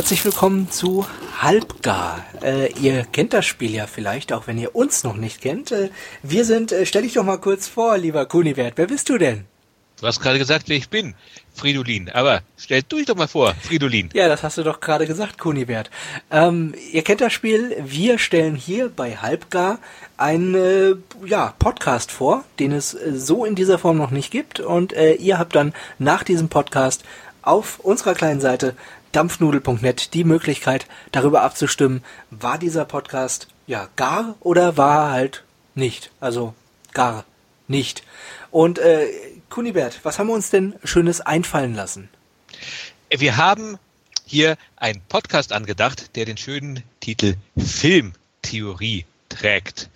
herzlich 0.00 0.24
willkommen 0.24 0.70
zu 0.70 1.04
Halbgar. 1.42 2.24
Äh, 2.42 2.72
ihr 2.80 3.04
kennt 3.04 3.34
das 3.34 3.44
Spiel 3.44 3.74
ja 3.74 3.86
vielleicht, 3.86 4.32
auch 4.32 4.46
wenn 4.46 4.56
ihr 4.56 4.74
uns 4.74 5.04
noch 5.04 5.14
nicht 5.14 5.42
kennt. 5.42 5.72
Äh, 5.72 5.90
wir 6.22 6.46
sind, 6.46 6.72
äh, 6.72 6.86
stell 6.86 7.02
dich 7.02 7.12
doch 7.12 7.22
mal 7.22 7.36
kurz 7.36 7.68
vor, 7.68 7.98
lieber 7.98 8.24
Kunibert. 8.24 8.72
Wer 8.76 8.86
bist 8.86 9.10
du 9.10 9.18
denn? 9.18 9.44
Du 10.00 10.06
hast 10.06 10.20
gerade 10.20 10.38
gesagt, 10.38 10.70
wer 10.70 10.78
ich 10.78 10.88
bin, 10.88 11.14
Fridolin. 11.52 12.08
Aber 12.08 12.40
stell 12.56 12.82
du 12.82 12.96
dich 12.96 13.04
doch 13.04 13.14
mal 13.14 13.28
vor, 13.28 13.54
Fridolin. 13.60 14.08
Ja, 14.14 14.28
das 14.28 14.42
hast 14.42 14.56
du 14.56 14.62
doch 14.62 14.80
gerade 14.80 15.06
gesagt, 15.06 15.36
Kunibert. 15.36 15.90
Ähm, 16.30 16.74
ihr 16.92 17.02
kennt 17.02 17.20
das 17.20 17.34
Spiel. 17.34 17.76
Wir 17.84 18.18
stellen 18.18 18.54
hier 18.54 18.88
bei 18.88 19.18
Halbgar 19.18 19.80
einen 20.16 20.54
äh, 20.54 20.94
ja, 21.26 21.52
Podcast 21.58 22.10
vor, 22.10 22.44
den 22.58 22.72
es 22.72 22.94
äh, 22.94 23.12
so 23.14 23.44
in 23.44 23.54
dieser 23.54 23.78
Form 23.78 23.98
noch 23.98 24.12
nicht 24.12 24.30
gibt. 24.30 24.60
Und 24.60 24.94
äh, 24.94 25.12
ihr 25.12 25.38
habt 25.38 25.54
dann 25.54 25.74
nach 25.98 26.22
diesem 26.22 26.48
Podcast 26.48 27.04
auf 27.42 27.80
unserer 27.80 28.14
kleinen 28.14 28.40
Seite 28.40 28.74
dampfnudel.net 29.12 30.14
die 30.14 30.24
Möglichkeit, 30.24 30.86
darüber 31.12 31.42
abzustimmen, 31.42 32.02
war 32.30 32.58
dieser 32.58 32.84
Podcast 32.84 33.48
ja 33.66 33.88
gar 33.96 34.36
oder 34.40 34.76
war 34.76 35.10
halt 35.10 35.44
nicht. 35.74 36.10
Also 36.20 36.54
gar 36.92 37.24
nicht. 37.68 38.02
Und 38.50 38.78
äh, 38.78 39.06
Kunibert, 39.48 40.00
was 40.02 40.18
haben 40.18 40.28
wir 40.28 40.34
uns 40.34 40.50
denn 40.50 40.74
Schönes 40.84 41.20
einfallen 41.20 41.74
lassen? 41.74 42.08
Wir 43.10 43.36
haben 43.36 43.78
hier 44.26 44.56
einen 44.76 45.00
Podcast 45.08 45.52
angedacht, 45.52 46.14
der 46.16 46.24
den 46.24 46.36
schönen 46.36 46.82
Titel 47.00 47.34
Filmtheorie 47.56 49.04
trägt. 49.28 49.90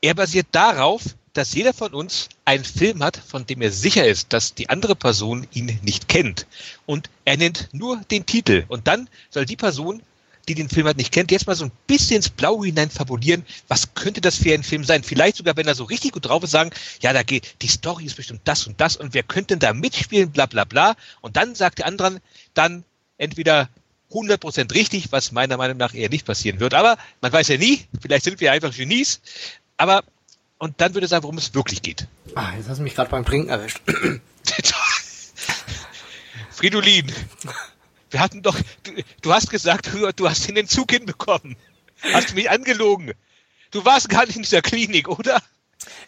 Er 0.00 0.14
basiert 0.14 0.46
darauf, 0.52 1.02
dass 1.34 1.52
jeder 1.52 1.74
von 1.74 1.92
uns 1.92 2.28
einen 2.44 2.64
Film 2.64 3.02
hat, 3.02 3.16
von 3.16 3.44
dem 3.44 3.60
er 3.60 3.70
sicher 3.70 4.06
ist, 4.06 4.32
dass 4.32 4.54
die 4.54 4.70
andere 4.70 4.96
Person 4.96 5.46
ihn 5.52 5.78
nicht 5.82 6.08
kennt. 6.08 6.46
Und 6.86 7.10
er 7.24 7.36
nennt 7.36 7.68
nur 7.72 8.00
den 8.10 8.24
Titel. 8.24 8.64
Und 8.68 8.86
dann 8.86 9.08
soll 9.30 9.44
die 9.44 9.56
Person, 9.56 10.02
die 10.48 10.54
den 10.54 10.68
Film 10.68 10.86
halt 10.86 10.96
nicht 10.96 11.12
kennt, 11.12 11.30
jetzt 11.30 11.46
mal 11.46 11.56
so 11.56 11.64
ein 11.64 11.72
bisschen 11.86 12.16
ins 12.16 12.28
Blaue 12.28 12.66
hinein 12.66 12.90
fabulieren, 12.90 13.44
was 13.68 13.94
könnte 13.94 14.20
das 14.20 14.36
für 14.36 14.54
ein 14.54 14.62
Film 14.62 14.84
sein? 14.84 15.02
Vielleicht 15.02 15.36
sogar, 15.36 15.56
wenn 15.56 15.66
er 15.66 15.74
so 15.74 15.84
richtig 15.84 16.12
gut 16.12 16.26
drauf 16.26 16.42
ist, 16.44 16.50
sagen, 16.50 16.70
ja, 17.00 17.12
da 17.12 17.22
geht, 17.22 17.56
die 17.62 17.68
Story 17.68 18.04
ist 18.04 18.16
bestimmt 18.16 18.42
das 18.44 18.66
und 18.66 18.80
das 18.80 18.96
und 18.96 19.14
wer 19.14 19.22
könnte 19.22 19.54
denn 19.54 19.60
da 19.60 19.72
mitspielen, 19.72 20.30
bla 20.30 20.46
bla 20.46 20.64
bla. 20.64 20.96
Und 21.20 21.36
dann 21.36 21.54
sagt 21.54 21.78
der 21.78 21.86
andere 21.86 22.20
dann 22.52 22.84
entweder 23.18 23.68
100% 24.12 24.72
richtig, 24.74 25.10
was 25.12 25.32
meiner 25.32 25.56
Meinung 25.56 25.78
nach 25.78 25.94
eher 25.94 26.10
nicht 26.10 26.26
passieren 26.26 26.60
wird. 26.60 26.74
Aber 26.74 26.96
man 27.20 27.32
weiß 27.32 27.48
ja 27.48 27.56
nie, 27.56 27.86
vielleicht 28.00 28.24
sind 28.24 28.40
wir 28.40 28.52
einfach 28.52 28.74
Genies. 28.74 29.20
Aber 29.76 30.04
und 30.64 30.80
dann 30.80 30.94
würde 30.94 31.04
er 31.04 31.08
sagen, 31.08 31.24
worum 31.24 31.36
es 31.36 31.54
wirklich 31.54 31.82
geht. 31.82 32.08
Ah, 32.34 32.54
jetzt 32.56 32.70
hast 32.70 32.78
du 32.78 32.84
mich 32.84 32.94
gerade 32.94 33.10
beim 33.10 33.26
Trinken 33.26 33.50
erwischt. 33.50 33.82
Fridolin, 36.50 37.12
wir 38.10 38.20
hatten 38.20 38.40
doch, 38.40 38.58
du, 38.82 38.92
du 39.20 39.34
hast 39.34 39.50
gesagt, 39.50 39.92
du, 39.92 40.10
du 40.14 40.26
hast 40.26 40.48
in 40.48 40.54
den 40.54 40.66
Zug 40.66 40.90
hinbekommen. 40.90 41.56
Hast 42.14 42.30
du 42.30 42.34
mich 42.36 42.48
angelogen? 42.48 43.12
Du 43.72 43.84
warst 43.84 44.08
gar 44.08 44.24
nicht 44.24 44.36
in 44.36 44.42
dieser 44.42 44.62
Klinik, 44.62 45.08
oder? 45.08 45.42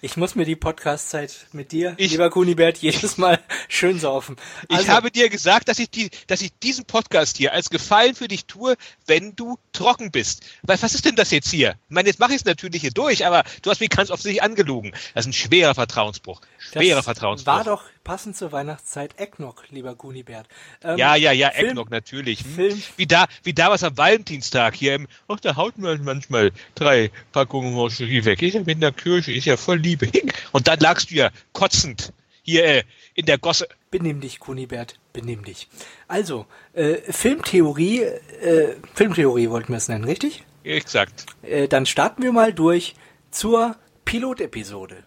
Ich 0.02 0.16
muss 0.16 0.34
mir 0.34 0.44
die 0.44 0.56
Podcast-Zeit 0.56 1.46
mit 1.52 1.72
dir, 1.72 1.94
ich, 1.96 2.10
lieber 2.10 2.28
Kunibert, 2.30 2.78
jedes 2.78 3.16
Mal 3.16 3.38
schön 3.68 3.98
saufen. 3.98 4.36
Also, 4.68 4.82
ich 4.82 4.88
habe 4.88 5.10
dir 5.10 5.28
gesagt, 5.30 5.68
dass 5.68 5.78
ich, 5.78 5.90
die, 5.90 6.10
dass 6.26 6.42
ich 6.42 6.52
diesen 6.58 6.84
Podcast 6.84 7.38
hier 7.38 7.52
als 7.52 7.70
Gefallen 7.70 8.14
für 8.14 8.28
dich 8.28 8.46
tue, 8.46 8.76
wenn 9.06 9.34
du 9.36 9.58
trocken 9.72 10.10
bist. 10.10 10.44
Weil 10.62 10.80
was 10.82 10.94
ist 10.94 11.04
denn 11.04 11.16
das 11.16 11.30
jetzt 11.30 11.50
hier? 11.50 11.76
Ich 11.88 11.94
meine, 11.94 12.08
jetzt 12.08 12.20
mache 12.20 12.32
ich 12.32 12.38
es 12.38 12.44
natürlich 12.44 12.82
hier 12.82 12.90
durch, 12.90 13.26
aber 13.26 13.44
du 13.62 13.70
hast 13.70 13.80
mich 13.80 13.90
ganz 13.90 14.10
offensichtlich 14.10 14.42
angelogen. 14.42 14.92
Das 15.14 15.24
ist 15.24 15.30
ein 15.30 15.32
schwerer 15.32 15.74
Vertrauensbruch. 15.74 16.40
Schwerer 16.58 17.02
Vertrauensbruch. 17.02 17.52
War 17.52 17.64
doch 17.64 17.84
passend 18.04 18.36
zur 18.36 18.52
Weihnachtszeit 18.52 19.18
Ecknock, 19.18 19.64
lieber 19.70 19.94
Kunibert. 19.94 20.46
Ähm, 20.84 20.96
ja, 20.96 21.16
ja, 21.16 21.32
ja, 21.32 21.48
Ecknock 21.48 21.90
natürlich. 21.90 22.44
Hm? 22.44 22.54
Film. 22.54 22.82
Wie 22.96 23.06
da, 23.06 23.26
wie 23.42 23.52
da 23.52 23.70
was 23.70 23.82
am 23.82 23.96
Valentinstag 23.96 24.74
hier 24.76 24.94
im, 24.94 25.08
ach, 25.28 25.40
da 25.40 25.56
haut 25.56 25.78
man 25.78 26.04
manchmal 26.04 26.52
drei 26.74 27.10
Packungen 27.32 27.74
Mancherie 27.74 28.24
weg. 28.24 28.42
Ist 28.42 28.54
ja 28.54 28.60
mit 28.60 28.76
einer 28.76 28.92
Kirche, 28.92 29.32
ist 29.32 29.46
ja 29.46 29.56
voll 29.56 29.78
Liebe. 30.04 30.32
Und 30.52 30.68
dann 30.68 30.78
lagst 30.80 31.10
du 31.10 31.14
ja 31.14 31.30
kotzend 31.52 32.12
hier 32.42 32.64
äh, 32.64 32.82
in 33.14 33.26
der 33.26 33.38
Gosse. 33.38 33.68
Benimm 33.90 34.20
dich, 34.20 34.38
Kunibert, 34.38 34.98
benimm 35.12 35.44
dich. 35.44 35.68
Also, 36.06 36.46
äh, 36.74 36.96
Filmtheorie, 37.10 38.02
äh, 38.02 38.76
Filmtheorie 38.94 39.50
wollten 39.50 39.72
wir 39.72 39.78
es 39.78 39.88
nennen, 39.88 40.04
richtig? 40.04 40.44
Exakt. 40.64 41.26
Äh, 41.42 41.68
dann 41.68 41.86
starten 41.86 42.22
wir 42.22 42.32
mal 42.32 42.52
durch 42.52 42.94
zur 43.30 43.76
Pilotepisode. 44.04 45.04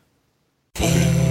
Filmtheorie. 0.76 1.30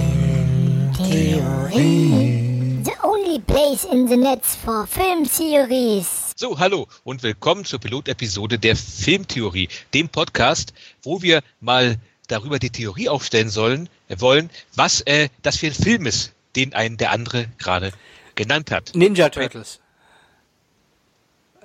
The 2.83 2.93
only 3.03 3.39
place 3.39 3.83
in 3.85 4.07
the 4.07 4.17
net 4.17 4.45
for 4.45 4.87
film 4.87 5.25
theories. 5.25 6.33
So, 6.35 6.57
hallo 6.57 6.87
und 7.03 7.21
willkommen 7.21 7.65
zur 7.65 7.79
Pilotepisode 7.79 8.57
der 8.57 8.75
Filmtheorie, 8.75 9.67
dem 9.93 10.07
Podcast, 10.07 10.73
wo 11.03 11.21
wir 11.21 11.41
mal 11.59 11.97
darüber 12.29 12.59
die 12.59 12.69
Theorie 12.69 13.09
aufstellen 13.09 13.49
sollen, 13.49 13.89
äh, 14.07 14.19
wollen, 14.19 14.49
was 14.75 15.01
äh, 15.01 15.29
das 15.41 15.57
für 15.57 15.67
ein 15.67 15.73
Film 15.73 16.05
ist, 16.05 16.33
den 16.55 16.73
einen 16.73 16.97
der 16.97 17.11
andere 17.11 17.47
gerade 17.57 17.91
genannt 18.35 18.71
hat. 18.71 18.95
Ninja 18.95 19.29
Turtles. 19.29 19.79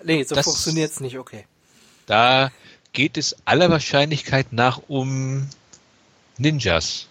Nee, 0.02 0.22
so 0.24 0.34
funktioniert 0.34 0.90
es 0.90 1.00
nicht, 1.00 1.18
okay. 1.18 1.46
Da 2.06 2.50
geht 2.92 3.16
es 3.16 3.36
aller 3.44 3.70
Wahrscheinlichkeit 3.70 4.52
nach 4.52 4.80
um 4.88 5.48
Ninjas. 6.36 7.08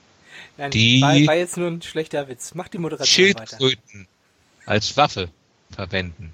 Nein, 0.58 0.72
die 0.72 1.02
war, 1.02 1.16
war, 1.28 1.36
jetzt 1.36 1.58
nur 1.58 1.68
ein 1.69 1.81
schlechter 1.81 2.28
Witz. 2.28 2.53
Mach 2.53 2.68
die 2.68 2.78
Moderation 2.78 3.08
Schildkröten 3.08 4.02
weiter. 4.02 4.72
als 4.72 4.96
Waffe 4.97 5.30
verwenden. 5.72 6.34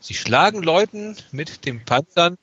Sie 0.00 0.14
schlagen 0.14 0.62
Leuten 0.62 1.16
mit 1.32 1.66
dem 1.66 1.84
Panzern 1.84 2.38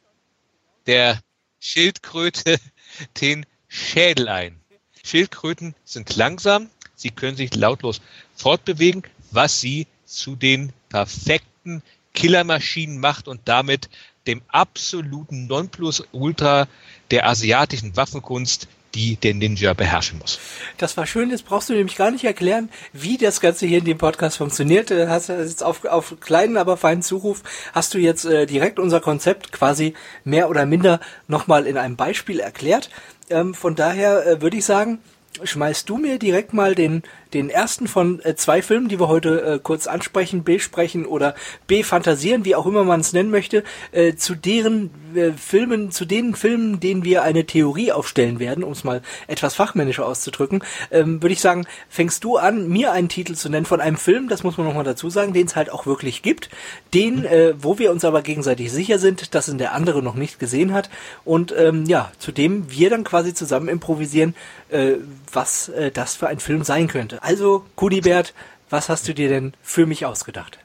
der 0.85 1.19
Schildkröte 1.59 2.59
den 3.21 3.45
Schädel 3.77 4.27
ein. 4.27 4.59
Schildkröten 5.03 5.75
sind 5.85 6.15
langsam, 6.15 6.69
sie 6.95 7.11
können 7.11 7.37
sich 7.37 7.55
lautlos 7.55 8.01
fortbewegen, 8.35 9.03
was 9.31 9.61
sie 9.61 9.87
zu 10.05 10.35
den 10.35 10.73
perfekten 10.89 11.83
Killermaschinen 12.13 12.99
macht 12.99 13.27
und 13.27 13.41
damit 13.45 13.89
dem 14.25 14.41
absoluten 14.47 15.47
Nonplusultra 15.47 16.67
der 17.11 17.27
asiatischen 17.27 17.95
Waffenkunst, 17.95 18.67
die 18.97 19.15
der 19.15 19.35
Ninja 19.35 19.73
beherrschen 19.73 20.17
muss. 20.19 20.39
Das 20.77 20.97
war 20.97 21.05
schön, 21.05 21.29
jetzt 21.29 21.45
brauchst 21.45 21.69
du 21.69 21.73
nämlich 21.73 21.95
gar 21.95 22.09
nicht 22.09 22.23
erklären, 22.23 22.69
wie 22.93 23.17
das 23.17 23.39
Ganze 23.39 23.67
hier 23.67 23.77
in 23.77 23.85
dem 23.85 23.97
Podcast 23.97 24.37
funktioniert. 24.37 24.89
Du 24.89 25.07
hast 25.07 25.29
jetzt 25.29 25.63
auf, 25.63 25.85
auf 25.85 26.15
kleinen, 26.19 26.57
aber 26.57 26.77
feinen 26.77 27.03
Zuruf 27.03 27.43
hast 27.73 27.93
du 27.93 27.99
jetzt 27.99 28.25
äh, 28.25 28.47
direkt 28.47 28.79
unser 28.79 28.99
Konzept 28.99 29.51
quasi 29.51 29.93
mehr 30.23 30.49
oder 30.49 30.65
minder 30.65 30.99
nochmal 31.27 31.67
in 31.67 31.77
einem 31.77 31.95
Beispiel 31.95 32.39
erklärt. 32.39 32.89
Ähm, 33.29 33.53
von 33.53 33.75
daher 33.75 34.25
äh, 34.25 34.41
würde 34.41 34.57
ich 34.57 34.65
sagen, 34.65 34.99
schmeißt 35.43 35.89
du 35.89 35.97
mir 35.97 36.19
direkt 36.19 36.53
mal 36.53 36.75
den, 36.75 37.03
den 37.33 37.49
ersten 37.49 37.87
von 37.87 38.23
äh, 38.23 38.35
zwei 38.35 38.61
Filmen, 38.61 38.87
die 38.87 38.99
wir 38.99 39.07
heute 39.07 39.41
äh, 39.41 39.59
kurz 39.61 39.87
ansprechen, 39.87 40.43
besprechen 40.43 41.05
oder 41.05 41.35
befantasieren, 41.67 42.45
wie 42.45 42.55
auch 42.55 42.65
immer 42.65 42.83
man 42.83 43.01
es 43.01 43.13
nennen 43.13 43.31
möchte, 43.31 43.63
äh, 43.91 44.15
zu 44.15 44.35
deren 44.35 44.91
äh, 45.15 45.31
Filmen, 45.33 45.91
zu 45.91 46.05
den 46.05 46.35
Filmen, 46.35 46.79
denen 46.79 47.03
wir 47.03 47.23
eine 47.23 47.45
Theorie 47.45 47.91
aufstellen 47.91 48.39
werden, 48.39 48.63
um 48.63 48.71
es 48.71 48.83
mal 48.83 49.01
etwas 49.27 49.55
fachmännischer 49.55 50.05
auszudrücken, 50.05 50.63
ähm, 50.91 51.21
würde 51.21 51.33
ich 51.33 51.41
sagen, 51.41 51.65
fängst 51.89 52.23
du 52.23 52.37
an, 52.37 52.67
mir 52.67 52.91
einen 52.91 53.09
Titel 53.09 53.35
zu 53.35 53.49
nennen 53.49 53.65
von 53.65 53.81
einem 53.81 53.97
Film, 53.97 54.29
das 54.29 54.43
muss 54.43 54.57
man 54.57 54.67
nochmal 54.67 54.83
dazu 54.83 55.09
sagen, 55.09 55.33
den 55.33 55.47
es 55.47 55.55
halt 55.55 55.69
auch 55.71 55.85
wirklich 55.85 56.21
gibt, 56.21 56.49
den, 56.93 57.25
äh, 57.25 57.53
wo 57.59 57.79
wir 57.79 57.91
uns 57.91 58.05
aber 58.05 58.21
gegenseitig 58.21 58.71
sicher 58.71 58.99
sind, 58.99 59.35
dass 59.35 59.49
ihn 59.49 59.57
der 59.57 59.73
andere 59.73 60.01
noch 60.01 60.15
nicht 60.15 60.39
gesehen 60.39 60.73
hat 60.73 60.89
und 61.25 61.53
ähm, 61.57 61.85
ja, 61.85 62.11
zu 62.19 62.31
dem 62.31 62.71
wir 62.71 62.89
dann 62.89 63.03
quasi 63.03 63.33
zusammen 63.33 63.67
improvisieren, 63.67 64.35
äh, 64.69 64.95
was 65.31 65.69
äh, 65.69 65.91
das 65.91 66.15
für 66.15 66.27
ein 66.27 66.39
Film 66.39 66.63
sein 66.63 66.87
könnte. 66.87 67.21
Also, 67.23 67.65
Kunibert, 67.75 68.33
was 68.69 68.89
hast 68.89 69.07
du 69.07 69.13
dir 69.13 69.29
denn 69.29 69.53
für 69.61 69.85
mich 69.85 70.05
ausgedacht? 70.05 70.59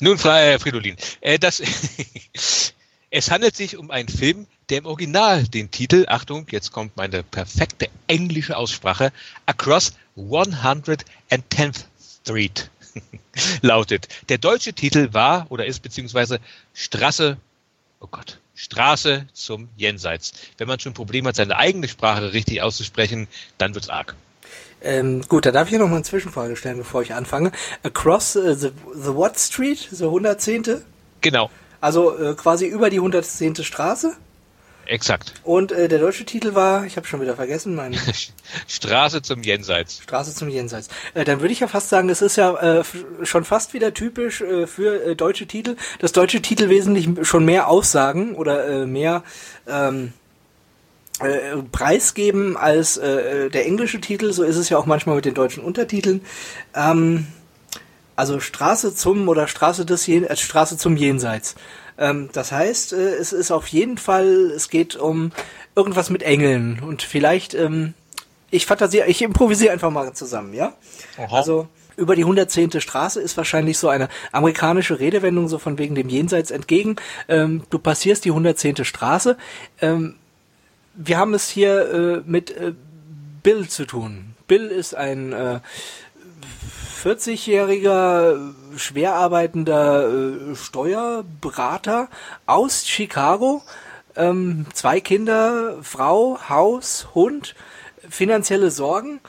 Nun, 0.00 0.18
Herr 0.18 0.58
Fridolin, 0.58 0.96
äh, 1.20 1.38
das, 1.38 1.62
es 3.10 3.30
handelt 3.30 3.56
sich 3.56 3.76
um 3.76 3.90
einen 3.90 4.08
Film, 4.08 4.46
der 4.68 4.78
im 4.78 4.86
Original 4.86 5.44
den 5.44 5.70
Titel, 5.70 6.06
Achtung, 6.08 6.46
jetzt 6.50 6.72
kommt 6.72 6.96
meine 6.96 7.22
perfekte 7.22 7.88
englische 8.06 8.56
Aussprache, 8.56 9.12
Across 9.46 9.94
110th 10.16 11.84
Street 12.22 12.70
lautet. 13.62 14.08
Der 14.28 14.38
deutsche 14.38 14.72
Titel 14.72 15.12
war 15.12 15.46
oder 15.50 15.66
ist 15.66 15.80
beziehungsweise 15.80 16.40
Straße, 16.74 17.36
oh 18.00 18.08
Gott, 18.10 18.38
Straße 18.54 19.26
zum 19.32 19.68
Jenseits. 19.76 20.32
Wenn 20.58 20.68
man 20.68 20.78
schon 20.78 20.92
ein 20.92 20.94
Problem 20.94 21.26
hat, 21.26 21.36
seine 21.36 21.56
eigene 21.56 21.88
Sprache 21.88 22.32
richtig 22.32 22.62
auszusprechen, 22.62 23.28
dann 23.58 23.74
wird's 23.74 23.88
arg. 23.88 24.14
Ähm, 24.82 25.22
gut, 25.28 25.46
da 25.46 25.52
darf 25.52 25.70
ich 25.70 25.78
noch 25.78 25.88
mal 25.88 25.96
eine 25.96 26.04
Zwischenfrage 26.04 26.56
stellen, 26.56 26.78
bevor 26.78 27.02
ich 27.02 27.14
anfange. 27.14 27.52
Across 27.82 28.36
uh, 28.36 28.54
the, 28.54 28.70
the 28.94 29.14
what 29.14 29.38
Street, 29.38 29.88
so 29.90 30.06
110. 30.06 30.82
Genau. 31.20 31.50
Also 31.80 32.18
äh, 32.18 32.34
quasi 32.34 32.66
über 32.66 32.90
die 32.90 32.98
110. 32.98 33.56
Straße? 33.56 34.16
Exakt. 34.86 35.34
Und 35.44 35.72
äh, 35.72 35.88
der 35.88 35.98
deutsche 35.98 36.24
Titel 36.24 36.54
war, 36.54 36.84
ich 36.84 36.96
habe 36.96 37.06
schon 37.06 37.20
wieder 37.20 37.36
vergessen, 37.36 37.74
mein 37.74 37.96
Straße 38.68 39.22
zum 39.22 39.42
Jenseits. 39.42 40.02
Straße 40.02 40.34
zum 40.34 40.48
Jenseits. 40.48 40.88
Äh, 41.14 41.24
dann 41.24 41.40
würde 41.40 41.52
ich 41.52 41.60
ja 41.60 41.68
fast 41.68 41.88
sagen, 41.88 42.08
es 42.08 42.20
ist 42.20 42.36
ja 42.36 42.80
äh, 42.80 42.84
schon 43.22 43.44
fast 43.44 43.74
wieder 43.74 43.94
typisch 43.94 44.40
äh, 44.40 44.66
für 44.66 45.04
äh, 45.04 45.16
deutsche 45.16 45.46
Titel, 45.46 45.76
dass 46.00 46.12
deutsche 46.12 46.42
Titel 46.42 46.68
wesentlich 46.68 47.08
schon 47.26 47.44
mehr 47.44 47.68
aussagen 47.68 48.34
oder 48.34 48.68
äh, 48.68 48.86
mehr 48.86 49.22
ähm, 49.68 50.12
äh, 51.20 51.56
preisgeben 51.70 52.56
als 52.56 52.96
äh, 52.96 53.50
der 53.50 53.66
englische 53.66 54.00
Titel. 54.00 54.32
So 54.32 54.42
ist 54.42 54.56
es 54.56 54.68
ja 54.68 54.78
auch 54.78 54.86
manchmal 54.86 55.16
mit 55.16 55.24
den 55.24 55.34
deutschen 55.34 55.62
Untertiteln. 55.62 56.22
Ähm, 56.74 57.28
also 58.16 58.40
Straße 58.40 58.94
zum 58.94 59.28
oder 59.28 59.48
Straße 59.48 59.86
des 59.86 60.06
Jen 60.06 60.24
äh, 60.24 60.36
Straße 60.36 60.76
zum 60.76 60.96
Jenseits. 60.96 61.54
Ähm, 61.98 62.28
das 62.32 62.52
heißt, 62.52 62.92
äh, 62.92 63.14
es 63.14 63.32
ist 63.32 63.50
auf 63.50 63.66
jeden 63.68 63.98
Fall, 63.98 64.52
es 64.54 64.68
geht 64.68 64.96
um 64.96 65.32
irgendwas 65.74 66.10
mit 66.10 66.22
Engeln 66.22 66.80
und 66.80 67.02
vielleicht, 67.02 67.54
ähm, 67.54 67.94
ich 68.50 68.66
fantasiere, 68.66 69.08
ich 69.08 69.22
improvisiere 69.22 69.72
einfach 69.72 69.90
mal 69.90 70.12
zusammen, 70.12 70.54
ja? 70.54 70.74
Aha. 71.16 71.36
Also 71.36 71.68
über 71.96 72.16
die 72.16 72.22
110. 72.22 72.80
Straße 72.80 73.20
ist 73.20 73.36
wahrscheinlich 73.36 73.78
so 73.78 73.88
eine 73.88 74.08
amerikanische 74.32 74.98
Redewendung 74.98 75.48
so 75.48 75.58
von 75.58 75.78
wegen 75.78 75.94
dem 75.94 76.08
Jenseits 76.08 76.50
entgegen. 76.50 76.96
Ähm, 77.28 77.62
du 77.70 77.78
passierst 77.78 78.24
die 78.24 78.30
110. 78.30 78.84
Straße. 78.84 79.36
Ähm, 79.80 80.16
wir 80.94 81.18
haben 81.18 81.34
es 81.34 81.48
hier 81.48 82.22
äh, 82.26 82.30
mit 82.30 82.50
äh, 82.56 82.72
Bill 83.42 83.68
zu 83.68 83.86
tun. 83.86 84.34
Bill 84.46 84.66
ist 84.66 84.94
ein 84.94 85.32
äh, 85.32 85.60
40-jähriger, 87.02 88.52
schwer 88.76 89.14
arbeitender 89.14 90.08
äh, 90.08 90.54
Steuerberater 90.54 92.08
aus 92.46 92.86
Chicago. 92.86 93.62
Ähm, 94.16 94.66
zwei 94.74 95.00
Kinder, 95.00 95.78
Frau, 95.82 96.38
Haus, 96.48 97.08
Hund, 97.14 97.54
finanzielle 98.08 98.70
Sorgen. 98.70 99.20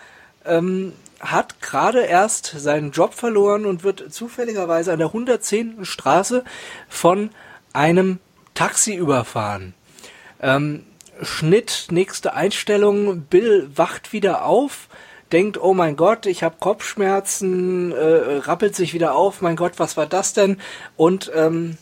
Ähm, 0.45 0.94
hat 1.19 1.62
gerade 1.62 2.01
erst 2.01 2.48
seinen 2.57 2.92
Job 2.92 3.13
verloren 3.13 3.66
und 3.66 3.84
wird 3.84 4.13
zufälligerweise 4.13 4.92
an 4.92 5.00
der 5.00 5.07
110. 5.07 5.86
Straße 5.86 6.44
von 6.90 7.30
einem 7.72 8.19
Taxi 8.54 8.94
überfahren. 8.94 9.74
Ähm, 10.42 10.84
Schnitt, 11.22 11.88
nächste 11.92 12.34
Einstellung, 12.34 13.22
Bill 13.22 13.69
wacht 13.75 14.12
wieder 14.12 14.45
auf, 14.45 14.90
denkt, 15.33 15.62
oh 15.62 15.74
mein 15.74 15.95
Gott, 15.95 16.25
ich 16.27 16.44
habe 16.44 16.56
Kopfschmerzen, 16.59 17.91
äh, 17.91 18.38
rappelt 18.38 18.75
sich 18.75 18.94
wieder 18.94 19.15
auf, 19.15 19.41
mein 19.41 19.56
Gott, 19.56 19.74
was 19.77 19.97
war 19.97 20.06
das 20.06 20.33
denn? 20.33 20.57
Und 20.95 21.31
ähm, 21.35 21.77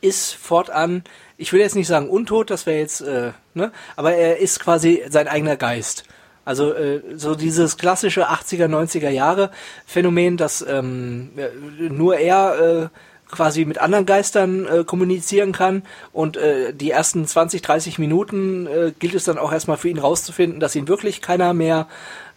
ist 0.00 0.34
fortan, 0.34 1.04
ich 1.36 1.52
will 1.52 1.60
jetzt 1.60 1.76
nicht 1.76 1.86
sagen 1.86 2.08
untot, 2.10 2.50
das 2.50 2.66
wäre 2.66 2.78
jetzt, 2.78 3.00
äh, 3.00 3.32
ne, 3.54 3.72
aber 3.96 4.14
er 4.14 4.38
ist 4.38 4.60
quasi 4.60 5.02
sein 5.08 5.28
eigener 5.28 5.56
Geist. 5.56 6.04
Also 6.44 6.72
äh, 6.72 7.02
so 7.14 7.34
dieses 7.34 7.76
klassische 7.76 8.30
80er, 8.30 8.66
90er 8.66 9.10
Jahre 9.10 9.50
Phänomen, 9.86 10.36
dass 10.36 10.62
ähm, 10.62 11.30
äh, 11.36 11.48
nur 11.88 12.16
er 12.16 12.58
äh, 12.58 12.88
quasi 13.30 13.64
mit 13.64 13.78
anderen 13.78 14.06
Geistern 14.06 14.66
äh, 14.66 14.84
kommunizieren 14.84 15.52
kann 15.52 15.82
und 16.12 16.36
äh, 16.36 16.72
die 16.72 16.90
ersten 16.90 17.26
20, 17.26 17.62
30 17.62 17.98
Minuten 17.98 18.66
äh, 18.66 18.92
gilt 18.98 19.14
es 19.14 19.24
dann 19.24 19.38
auch 19.38 19.52
erstmal 19.52 19.76
für 19.76 19.88
ihn 19.88 19.98
rauszufinden, 19.98 20.60
dass 20.60 20.74
ihn 20.74 20.88
wirklich 20.88 21.20
keiner 21.20 21.52
mehr 21.54 21.88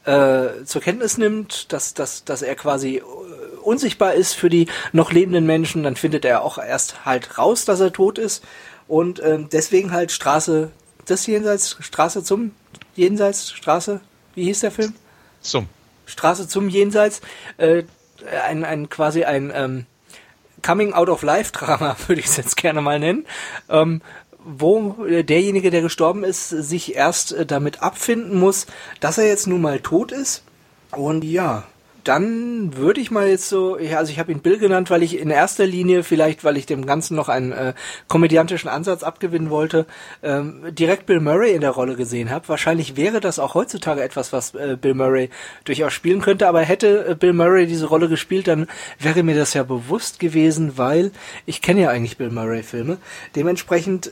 äh, 0.05 0.63
zur 0.65 0.81
Kenntnis 0.81 1.17
nimmt, 1.17 1.71
dass, 1.71 1.93
dass, 1.93 2.25
dass 2.25 2.41
er 2.41 2.55
quasi 2.55 2.97
äh, 2.97 3.01
unsichtbar 3.63 4.13
ist 4.13 4.33
für 4.33 4.49
die 4.49 4.67
noch 4.91 5.11
lebenden 5.11 5.45
Menschen, 5.45 5.83
dann 5.83 5.95
findet 5.95 6.25
er 6.25 6.43
auch 6.43 6.57
erst 6.57 7.05
halt 7.05 7.37
raus, 7.37 7.65
dass 7.65 7.79
er 7.79 7.93
tot 7.93 8.17
ist 8.17 8.43
und 8.87 9.21
ähm, 9.23 9.47
deswegen 9.51 9.91
halt 9.91 10.11
Straße 10.11 10.71
des 11.07 11.25
Jenseits, 11.27 11.77
Straße 11.79 12.23
zum 12.23 12.51
Jenseits, 12.95 13.51
Straße, 13.51 14.01
wie 14.35 14.45
hieß 14.45 14.61
der 14.61 14.71
Film? 14.71 14.93
Zum. 15.41 15.67
Straße 16.05 16.47
zum 16.47 16.67
Jenseits, 16.67 17.21
äh, 17.57 17.83
ein, 18.45 18.65
ein 18.65 18.89
quasi 18.89 19.23
ein 19.23 19.51
ähm, 19.55 19.85
Coming 20.61 20.93
Out 20.93 21.09
of 21.09 21.23
Life 21.23 21.51
Drama, 21.51 21.95
würde 22.07 22.21
ich 22.21 22.27
es 22.27 22.37
jetzt 22.37 22.57
gerne 22.57 22.81
mal 22.81 22.99
nennen, 22.99 23.25
ähm, 23.69 24.01
wo 24.43 25.05
äh, 25.05 25.23
derjenige, 25.23 25.71
der 25.71 25.81
gestorben 25.81 26.23
ist, 26.23 26.49
sich 26.49 26.95
erst 26.95 27.33
äh, 27.33 27.45
damit 27.45 27.81
abfinden 27.81 28.39
muss, 28.39 28.67
dass 28.99 29.17
er 29.17 29.27
jetzt 29.27 29.47
nun 29.47 29.61
mal 29.61 29.79
tot 29.79 30.11
ist. 30.11 30.43
Und 30.91 31.23
ja, 31.23 31.63
dann 32.03 32.75
würde 32.75 33.01
ich 33.01 33.11
mal 33.11 33.27
jetzt 33.27 33.49
so, 33.49 33.77
ja, 33.77 33.97
also 33.97 34.11
ich 34.11 34.19
habe 34.19 34.31
ihn 34.31 34.39
Bill 34.39 34.57
genannt, 34.57 34.89
weil 34.89 35.03
ich 35.03 35.17
in 35.17 35.29
erster 35.29 35.65
Linie, 35.65 36.03
vielleicht 36.03 36.43
weil 36.43 36.57
ich 36.57 36.65
dem 36.65 36.85
Ganzen 36.85 37.15
noch 37.15 37.29
einen 37.29 37.51
äh, 37.51 37.73
komödiantischen 38.07 38.69
Ansatz 38.69 39.03
abgewinnen 39.03 39.49
wollte, 39.49 39.85
ähm, 40.23 40.63
direkt 40.71 41.05
Bill 41.05 41.19
Murray 41.19 41.51
in 41.53 41.61
der 41.61 41.71
Rolle 41.71 41.95
gesehen 41.95 42.29
habe. 42.29 42.47
Wahrscheinlich 42.49 42.95
wäre 42.95 43.19
das 43.19 43.39
auch 43.39 43.53
heutzutage 43.53 44.01
etwas, 44.01 44.33
was 44.33 44.55
äh, 44.55 44.77
Bill 44.79 44.93
Murray 44.93 45.29
durchaus 45.63 45.93
spielen 45.93 46.21
könnte, 46.21 46.47
aber 46.47 46.61
hätte 46.61 47.05
äh, 47.09 47.15
Bill 47.15 47.33
Murray 47.33 47.67
diese 47.67 47.85
Rolle 47.85 48.09
gespielt, 48.09 48.47
dann 48.47 48.67
wäre 48.99 49.23
mir 49.23 49.35
das 49.35 49.53
ja 49.53 49.63
bewusst 49.63 50.19
gewesen, 50.19 50.77
weil 50.77 51.11
ich 51.45 51.61
kenne 51.61 51.81
ja 51.81 51.89
eigentlich 51.89 52.17
Bill 52.17 52.31
Murray 52.31 52.63
Filme. 52.63 52.97
Dementsprechend 53.35 54.11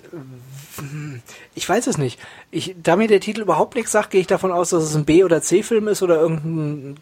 ich 1.55 1.67
weiß 1.67 1.87
es 1.87 1.97
nicht. 1.97 2.19
Ich, 2.51 2.75
da 2.81 2.95
mir 2.95 3.07
der 3.07 3.19
Titel 3.19 3.41
überhaupt 3.41 3.75
nichts 3.75 3.91
sagt, 3.91 4.11
gehe 4.11 4.21
ich 4.21 4.27
davon 4.27 4.51
aus, 4.51 4.69
dass 4.69 4.83
es 4.83 4.95
ein 4.95 5.05
B- 5.05 5.23
oder 5.23 5.41
C-Film 5.41 5.87
ist 5.87 6.01
oder 6.01 6.19
irgendeine 6.19 6.95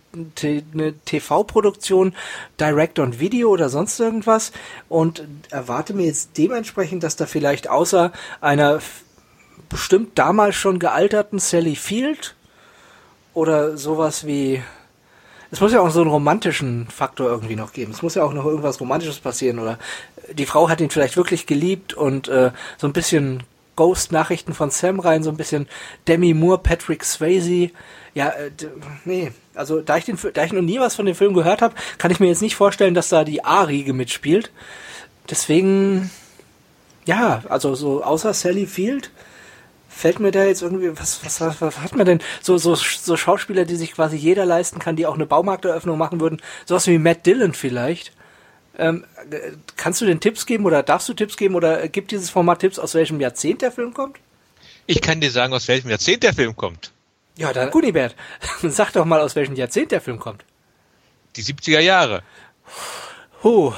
TV-Produktion, 1.06 2.14
Direct 2.60 3.00
on 3.00 3.20
Video 3.20 3.50
oder 3.50 3.70
sonst 3.70 4.00
irgendwas 4.00 4.52
und 4.90 5.28
erwarte 5.50 5.94
mir 5.94 6.06
jetzt 6.06 6.38
dementsprechend, 6.38 7.04
dass 7.04 7.16
da 7.16 7.26
vielleicht 7.26 7.70
außer 7.70 8.12
einer 8.42 8.80
bestimmt 9.70 10.18
damals 10.18 10.56
schon 10.56 10.80
gealterten 10.80 11.40
Sally 11.40 11.76
Field 11.76 12.36
oder 13.34 13.78
sowas 13.78 14.26
wie 14.26 14.62
es 15.50 15.62
muss 15.62 15.72
ja 15.72 15.80
auch 15.80 15.90
so 15.92 16.02
einen 16.02 16.10
romantischen 16.10 16.88
Faktor 16.88 17.30
irgendwie 17.30 17.56
noch 17.56 17.72
geben. 17.72 17.94
Es 17.94 18.02
muss 18.02 18.16
ja 18.16 18.24
auch 18.24 18.34
noch 18.34 18.46
irgendwas 18.46 18.82
Romantisches 18.82 19.20
passieren 19.20 19.60
oder 19.60 19.80
die 20.34 20.46
Frau 20.46 20.70
hat 20.70 20.82
ihn 20.82 20.90
vielleicht 20.90 21.16
wirklich 21.16 21.46
geliebt 21.46 21.94
und 21.94 22.28
äh, 22.28 22.52
so 22.78 22.88
ein 22.88 22.94
bisschen 22.94 23.44
Ghost-Nachrichten 23.78 24.54
von 24.54 24.70
Sam 24.70 25.00
rein, 25.00 25.24
so 25.24 25.30
ein 25.30 25.38
bisschen 25.38 25.70
Demi 26.10 26.34
Moore, 26.34 26.58
Patrick 26.58 27.06
Swayze. 27.06 27.72
Ja, 28.14 28.30
äh, 28.30 28.52
nee, 29.06 29.32
also 29.56 29.80
da 29.80 29.96
ich, 29.96 30.04
den, 30.04 30.18
da 30.34 30.44
ich 30.44 30.52
noch 30.52 30.62
nie 30.62 30.82
was 30.82 30.96
von 30.96 31.06
dem 31.06 31.16
Film 31.16 31.34
gehört 31.34 31.62
habe, 31.62 31.76
kann 31.98 32.12
ich 32.12 32.20
mir 32.20 32.28
jetzt 32.28 32.42
nicht 32.42 32.58
vorstellen, 32.58 32.94
dass 32.94 33.08
da 33.08 33.24
die 33.24 33.46
A-Riege 33.46 33.94
mitspielt. 33.94 34.52
Deswegen, 35.30 36.10
ja, 37.06 37.44
also 37.48 37.76
so 37.76 38.04
außer 38.04 38.34
Sally 38.34 38.66
Field 38.66 39.12
fällt 39.88 40.20
mir 40.20 40.32
da 40.32 40.44
jetzt 40.44 40.62
irgendwie, 40.62 40.98
was, 40.98 41.24
was, 41.26 41.42
was, 41.42 41.62
was 41.62 41.80
hat 41.80 41.96
man 41.96 42.06
denn? 42.06 42.20
So, 42.42 42.58
so, 42.58 42.76
so 42.76 43.18
Schauspieler, 43.18 43.66
die 43.66 43.76
sich 43.76 43.94
quasi 43.94 44.16
jeder 44.16 44.46
leisten 44.46 44.80
kann, 44.80 44.96
die 44.96 45.06
auch 45.06 45.16
eine 45.16 45.26
Baumarkteröffnung 45.26 45.98
machen 45.98 46.20
würden. 46.20 46.42
Sowas 46.66 46.88
wie 46.88 47.00
Matt 47.00 47.26
Dillon 47.26 47.54
vielleicht. 47.54 48.14
Ähm, 48.78 49.06
äh, 49.32 49.52
kannst 49.76 50.02
du 50.02 50.06
denn 50.06 50.20
Tipps 50.20 50.46
geben 50.46 50.66
oder 50.66 50.84
darfst 50.84 51.10
du 51.10 51.14
Tipps 51.14 51.36
geben 51.36 51.56
oder 51.56 51.88
gibt 51.88 52.12
dieses 52.12 52.30
Format 52.30 52.60
Tipps, 52.60 52.78
aus 52.78 52.94
welchem 52.94 53.20
Jahrzehnt 53.20 53.62
der 53.62 53.72
Film 53.72 53.94
kommt? 53.94 54.18
Ich 54.86 55.02
kann 55.02 55.20
dir 55.20 55.32
sagen, 55.32 55.54
aus 55.54 55.68
welchem 55.68 55.90
Jahrzehnt 55.90 56.24
der 56.24 56.34
Film 56.34 56.56
kommt. 56.56 56.92
Ja, 57.38 57.54
dann 57.54 57.72
Kunibert, 57.72 58.16
sag 58.64 58.94
doch 58.94 59.06
mal, 59.06 59.20
aus 59.22 59.36
welchem 59.36 59.56
Jahrzehnt 59.56 59.92
der 59.92 60.02
Film 60.02 60.20
kommt. 60.20 60.44
Die 61.36 61.44
70er 61.44 61.80
Jahre. 61.80 62.24
Huh, 63.44 63.74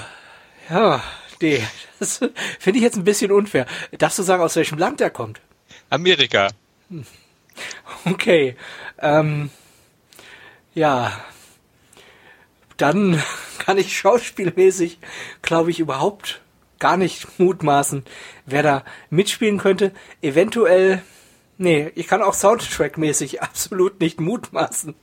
ja, 0.70 1.04
nee, 1.42 1.64
das 2.00 2.18
finde 2.60 2.78
ich 2.78 2.84
jetzt 2.84 2.98
ein 2.98 3.04
bisschen 3.04 3.32
unfair. 3.32 3.66
Darfst 3.98 4.20
du 4.20 4.24
sagen, 4.24 4.44
aus 4.44 4.56
welchem 4.56 4.78
Land 4.78 5.00
der 5.00 5.10
kommt? 5.10 5.42
Amerika. 5.90 6.50
Okay. 8.06 8.56
Ähm, 9.00 9.50
ja. 10.74 11.20
Dann 12.78 13.22
kann 13.70 13.78
ich 13.78 13.96
schauspielmäßig, 13.96 14.98
glaube 15.44 15.70
ich, 15.70 15.80
überhaupt 15.80 16.42
gar 16.80 16.98
nicht 16.98 17.38
mutmaßen, 17.38 18.04
wer 18.48 18.64
da 18.64 18.84
mitspielen 19.12 19.60
könnte. 19.60 19.92
Eventuell, 20.24 21.04
nee, 21.60 21.92
ich 21.94 22.08
kann 22.08 22.24
auch 22.24 22.34
Soundtrack-mäßig 22.34 23.38
absolut 23.44 24.00
nicht 24.00 24.20
mutmaßen, 24.20 24.96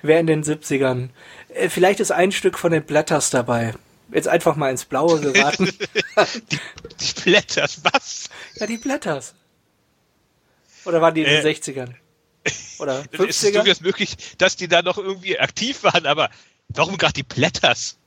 wer 0.00 0.18
in 0.18 0.26
den 0.26 0.42
70ern. 0.44 1.10
Äh, 1.50 1.68
vielleicht 1.68 2.00
ist 2.00 2.10
ein 2.10 2.32
Stück 2.32 2.58
von 2.58 2.72
den 2.72 2.86
Blätters 2.86 3.28
dabei. 3.28 3.74
Jetzt 4.10 4.28
einfach 4.28 4.56
mal 4.56 4.70
ins 4.70 4.86
Blaue 4.86 5.20
geraten. 5.20 5.66
Die, 6.50 6.58
die 6.98 7.20
Blätter, 7.22 7.68
was? 7.92 8.30
ja, 8.54 8.66
die 8.66 8.78
Blätters. 8.78 9.34
Oder 10.86 11.02
waren 11.02 11.14
die 11.14 11.20
in 11.20 11.28
den 11.28 11.44
Äh, 11.44 11.50
60ern? 11.50 11.92
Oder 12.78 13.04
Es 13.12 13.20
ist 13.20 13.44
50ern? 13.44 13.52
durchaus 13.58 13.80
möglich, 13.82 14.16
dass 14.38 14.56
die 14.56 14.68
da 14.68 14.80
noch 14.80 14.96
irgendwie 14.96 15.38
aktiv 15.38 15.82
waren, 15.82 16.06
aber 16.06 16.30
warum 16.68 16.96
gerade 16.96 17.12
die 17.12 17.22
Blätters? 17.22 17.98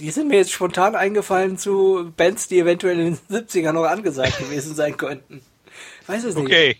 Die 0.00 0.10
sind 0.10 0.28
mir 0.28 0.38
jetzt 0.38 0.50
spontan 0.52 0.96
eingefallen 0.96 1.58
zu 1.58 2.12
Bands, 2.16 2.48
die 2.48 2.58
eventuell 2.58 2.98
in 2.98 3.18
den 3.28 3.46
70ern 3.46 3.72
noch 3.72 3.84
angesagt 3.84 4.38
gewesen 4.38 4.74
sein 4.74 4.96
könnten. 4.96 5.42
Weiß 6.06 6.24
es 6.24 6.34
nicht. 6.34 6.46
Okay. 6.46 6.76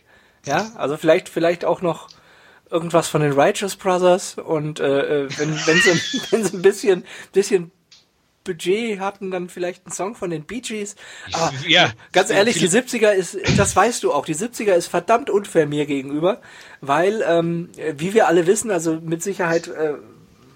Ja, 0.46 0.72
also 0.76 0.96
vielleicht, 0.96 1.28
vielleicht 1.28 1.64
auch 1.64 1.82
noch 1.82 2.08
irgendwas 2.70 3.08
von 3.08 3.20
den 3.20 3.32
Righteous 3.32 3.76
Brothers 3.76 4.36
und 4.38 4.80
äh, 4.80 5.24
äh, 5.24 5.28
wenn 5.36 5.50
wenn 5.66 5.76
sie 5.76 5.90
wenn 6.30 6.44
sie 6.44 6.56
ein 6.56 6.62
bisschen 6.62 7.04
bisschen 7.32 7.72
Budget 8.44 9.00
hatten, 9.00 9.30
dann 9.30 9.50
vielleicht 9.50 9.84
einen 9.84 9.92
Song 9.92 10.14
von 10.14 10.30
den 10.30 10.44
Bee 10.44 10.60
Gees. 10.60 10.96
Aber 11.32 11.52
Ja. 11.66 11.92
ganz 12.12 12.30
ehrlich, 12.30 12.58
die 12.58 12.68
70er 12.68 13.12
ist, 13.12 13.36
das 13.58 13.76
weißt 13.76 14.02
du 14.02 14.12
auch, 14.12 14.24
die 14.24 14.34
70er 14.34 14.72
ist 14.72 14.86
verdammt 14.86 15.28
unfair 15.28 15.66
mir 15.66 15.84
gegenüber, 15.84 16.40
weil, 16.80 17.22
ähm, 17.26 17.68
wie 17.96 18.14
wir 18.14 18.28
alle 18.28 18.46
wissen, 18.46 18.70
also 18.70 18.98
mit 19.02 19.22
Sicherheit 19.22 19.68
äh, 19.68 19.94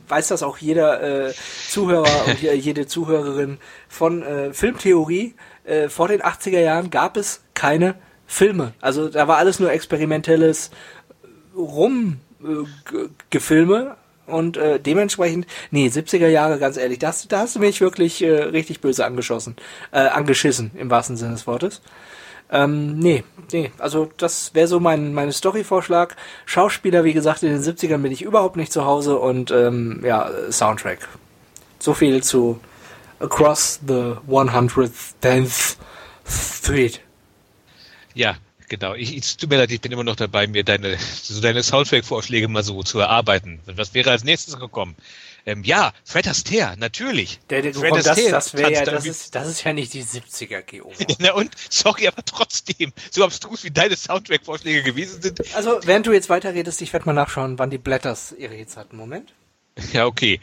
weiß 0.09 0.29
das 0.29 0.43
auch 0.43 0.59
jeder 0.59 1.29
äh, 1.29 1.33
Zuhörer 1.69 2.27
und 2.27 2.39
je- 2.43 2.55
jede 2.55 2.87
Zuhörerin 2.87 3.59
von 3.89 4.23
äh, 4.23 4.53
Filmtheorie. 4.53 5.35
Äh, 5.65 5.89
vor 5.89 6.09
den 6.09 6.21
80er 6.23 6.61
Jahren 6.61 6.91
gab 6.91 7.17
es 7.17 7.43
keine 7.55 7.95
Filme. 8.27 8.73
Also 8.81 9.09
da 9.09 9.29
war 9.29 9.37
alles 9.39 9.61
nur 9.61 9.71
experimentelles 9.73 10.71
Rumgefilme 11.57 13.97
und 14.27 14.57
äh, 14.57 14.81
dementsprechend, 14.81 15.47
nee, 15.71 15.89
70er 15.89 16.29
Jahre, 16.29 16.59
ganz 16.59 16.77
ehrlich, 16.77 16.99
das, 16.99 17.29
da 17.29 17.41
hast 17.41 17.57
du 17.57 17.61
mich 17.61 17.81
wirklich 17.81 18.23
äh, 18.23 18.31
richtig 18.45 18.81
böse 18.81 19.05
angeschossen, 19.05 19.57
äh, 19.93 19.99
angeschissen, 19.99 20.71
im 20.77 20.91
wahrsten 20.91 21.17
Sinne 21.17 21.33
des 21.33 21.47
Wortes. 21.47 21.83
Ähm, 22.55 23.01
nee, 23.01 23.25
nee, 23.53 23.73
also 23.79 24.13
das 24.17 24.55
wäre 24.55 24.69
so 24.69 24.79
mein, 24.79 25.13
mein 25.13 25.33
Story-Vorschlag. 25.33 26.15
Schauspieler, 26.47 27.03
wie 27.03 27.13
gesagt, 27.13 27.43
in 27.43 27.49
den 27.51 27.61
70ern 27.61 27.99
bin 27.99 28.13
ich 28.13 28.23
überhaupt 28.23 28.55
nicht 28.55 28.73
zu 28.73 28.85
Hause 28.85 29.19
und 29.19 29.51
ähm, 29.51 30.01
ja, 30.05 30.31
Soundtrack. 30.53 31.09
So 31.81 31.95
viel 31.95 32.23
zu 32.23 32.61
Across 33.19 33.81
the 33.89 34.15
110th 34.29 35.77
Street. 36.25 37.01
Ja, 38.15 38.37
genau. 38.69 38.95
Ich, 38.95 39.17
es 39.17 39.37
tut 39.37 39.51
mir 39.51 39.57
leid, 39.57 39.73
ich 39.73 39.81
bin 39.81 39.91
immer 39.91 40.05
noch 40.05 40.15
dabei, 40.15 40.47
mir 40.47 40.63
deine, 40.63 40.97
so 41.23 41.41
deine 41.41 41.65
Soundtrack-Vorschläge 41.65 42.47
mal 42.47 42.63
so 42.63 42.85
zu 42.85 43.01
erarbeiten. 43.01 43.59
Was 43.67 43.95
wäre 43.95 44.13
als 44.13 44.23
nächstes 44.23 44.61
gekommen? 44.61 44.95
Ähm, 45.47 45.63
ja, 45.63 45.93
Fred 46.05 46.27
Astaire, 46.27 46.75
natürlich. 46.79 47.41
Der, 47.51 47.61
der, 47.63 47.75
Fred 47.75 47.91
komm, 47.91 47.99
das, 47.99 48.09
Astaire 48.09 48.31
das 48.31 48.55
wäre 48.55 48.73
ja, 48.73 48.85
das 48.85 49.05
ist, 49.05 49.35
das 49.35 49.49
ist 49.49 49.63
ja 49.63 49.73
nicht 49.73 49.93
die 49.93 50.03
70er, 50.03 50.63
Geo. 50.63 50.91
Na 51.19 51.35
und, 51.35 51.51
sorry, 51.71 52.09
aber 52.09 52.25
trotzdem, 52.25 52.93
so 53.11 53.25
abstrus 53.25 53.65
wie 53.65 53.71
deine 53.71 53.97
Soundtrack-Vorschläge 53.97 54.83
gewesen 54.83 55.21
sind. 55.21 55.55
Also, 55.55 55.81
während 55.85 56.07
du 56.07 56.13
jetzt 56.13 56.31
weiterredest, 56.31 56.81
ich 56.81 56.93
werde 56.93 57.07
mal 57.07 57.13
nachschauen, 57.13 57.59
wann 57.59 57.71
die 57.71 57.79
Blätters 57.79 58.35
ihre 58.37 58.55
Hits 58.55 58.77
hatten. 58.77 58.97
Moment. 58.97 59.35
Ja, 59.93 60.07
okay. 60.07 60.41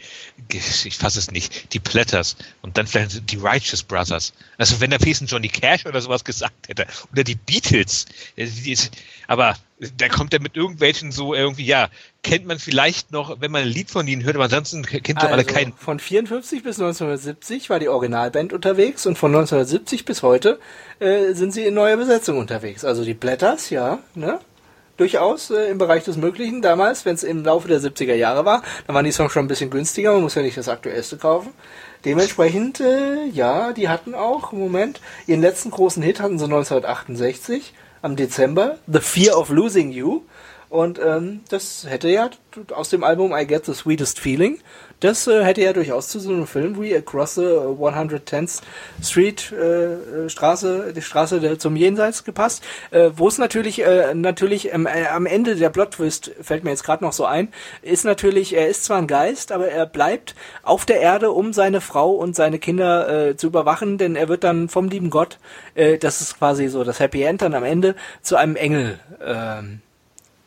Ich 0.50 0.98
fasse 0.98 1.20
es 1.20 1.32
nicht. 1.32 1.74
Die 1.74 1.80
Platters 1.80 2.36
und 2.62 2.78
dann 2.78 2.86
vielleicht 2.86 3.32
die 3.32 3.38
Righteous 3.38 3.84
Brothers. 3.84 4.34
Also 4.58 4.82
wenn 4.82 4.90
der 4.90 5.00
Fesen 5.00 5.28
Johnny 5.28 5.48
Cash 5.48 5.86
oder 5.86 6.02
sowas 6.02 6.26
gesagt 6.26 6.68
hätte. 6.68 6.86
Oder 7.14 7.24
die 7.24 7.36
Beatles. 7.36 8.06
Aber 9.28 9.56
da 9.98 10.10
kommt 10.10 10.34
er 10.34 10.42
mit 10.42 10.58
irgendwelchen 10.58 11.12
so 11.14 11.34
irgendwie, 11.34 11.66
ja, 11.66 11.90
kennt 12.24 12.46
man 12.46 12.60
vielleicht 12.60 13.12
noch, 13.12 13.40
wenn 13.40 13.52
man 13.52 13.64
ein 13.64 13.70
Lied 13.70 13.90
von 13.90 14.06
ihnen 14.06 14.24
hört, 14.24 14.36
aber 14.36 14.44
ansonsten 14.44 14.84
kennt 14.84 15.18
doch 15.18 15.30
alle 15.30 15.44
Also, 15.44 15.54
keinen. 15.54 15.74
von 15.74 16.00
54 16.00 16.62
bis 16.62 16.78
1970 16.80 17.70
war 17.70 17.80
die 17.80 17.88
Originalband 17.88 18.54
unterwegs 18.54 19.06
und 19.06 19.18
von 19.18 19.32
1970 19.32 20.06
bis 20.06 20.22
heute 20.22 20.60
äh, 21.00 21.34
sind 21.34 21.54
sie 21.54 21.64
in 21.64 21.74
neuer 21.74 21.98
Besetzung 21.98 22.38
unterwegs. 22.38 22.84
Also 22.86 23.04
die 23.06 23.14
Blätters, 23.14 23.70
ja, 23.70 24.00
ne? 24.14 24.40
Durchaus 25.02 25.50
äh, 25.50 25.72
im 25.72 25.80
Bereich 25.80 26.04
des 26.04 26.16
Möglichen. 26.16 26.62
Damals, 26.62 27.06
wenn 27.06 27.16
es 27.16 27.24
im 27.24 27.44
Laufe 27.44 27.68
der 27.68 27.80
70er 27.80 28.14
Jahre 28.14 28.46
war, 28.46 28.62
dann 28.86 28.96
waren 28.96 29.04
die 29.04 29.12
Songs 29.12 29.32
schon 29.34 29.46
ein 29.46 29.48
bisschen 29.48 29.72
günstiger, 29.72 30.14
man 30.14 30.22
muss 30.22 30.36
ja 30.36 30.44
nicht 30.44 30.58
das 30.58 30.70
aktuellste 30.70 31.18
kaufen. 31.18 31.54
Dementsprechend, 32.06 32.80
äh, 32.82 33.26
ja, 33.26 33.74
die 33.74 33.90
hatten 33.90 34.14
auch, 34.14 34.52
Moment, 34.52 35.02
ihren 35.26 35.42
letzten 35.42 35.72
großen 35.72 36.04
Hit 36.04 36.22
hatten 36.22 36.38
sie 36.38 36.46
1968 36.46 37.74
am 38.04 38.16
Dezember, 38.16 38.78
The 38.86 39.00
Fear 39.00 39.40
of 39.40 39.50
Losing 39.50 39.90
You. 39.90 40.22
Und 40.70 41.00
ähm, 41.04 41.42
das 41.50 41.88
hätte 41.90 42.08
ja 42.08 42.30
aus 42.72 42.90
dem 42.90 43.04
Album 43.04 43.34
I 43.36 43.48
Get 43.48 43.66
the 43.66 43.74
Sweetest 43.74 44.20
Feeling, 44.20 44.60
das 45.02 45.28
äh, 45.28 45.44
hätte 45.44 45.62
ja 45.62 45.74
durchaus 45.74 46.08
zu 46.08 46.20
so 46.20 46.30
einem 46.30 46.48
Film 46.48 46.80
wie 46.80 46.96
Across 46.96 47.36
the 47.36 47.42
110th 47.42 48.62
Street 49.04 49.52
äh, 49.52 50.30
Straße, 50.30 50.94
die 50.96 51.02
Straße 51.02 51.40
der, 51.40 51.60
zum 51.60 51.76
Jenseits 51.76 52.24
gepasst, 52.24 52.64
äh, 52.92 53.10
wo 53.16 53.28
es 53.28 53.38
natürlich 53.38 53.82
äh, 53.84 54.14
natürlich 54.14 54.72
ähm, 54.72 54.86
äh, 54.86 55.08
am 55.08 55.26
Ende 55.26 55.56
der 55.56 55.70
Plot 55.70 55.92
Twist 55.92 56.32
fällt 56.40 56.64
mir 56.64 56.70
jetzt 56.70 56.84
gerade 56.84 57.04
noch 57.04 57.14
so 57.14 57.26
ein, 57.26 57.50
ist 57.82 58.06
natürlich 58.06 58.56
er 58.56 58.70
ist 58.70 58.86
zwar 58.86 59.00
ein 59.00 59.08
Geist, 59.08 59.52
aber 59.52 59.68
er 59.68 59.88
bleibt 59.88 60.36
auf 60.62 60.86
der 60.86 61.02
Erde, 61.02 61.32
um 61.32 61.52
seine 61.52 61.82
Frau 61.82 62.12
und 62.12 62.36
seine 62.36 62.60
Kinder 62.60 63.30
äh, 63.30 63.36
zu 63.36 63.48
überwachen, 63.48 63.98
denn 63.98 64.16
er 64.16 64.30
wird 64.30 64.44
dann 64.44 64.70
vom 64.70 64.88
lieben 64.88 65.10
Gott, 65.10 65.40
äh, 65.74 65.98
das 65.98 66.22
ist 66.22 66.38
quasi 66.38 66.68
so 66.68 66.84
das 66.84 67.00
Happy 67.00 67.24
End 67.24 67.42
dann 67.42 67.56
am 67.56 67.64
Ende 67.64 67.96
zu 68.22 68.36
einem 68.36 68.56
Engel 68.56 69.00
ähm, 69.26 69.82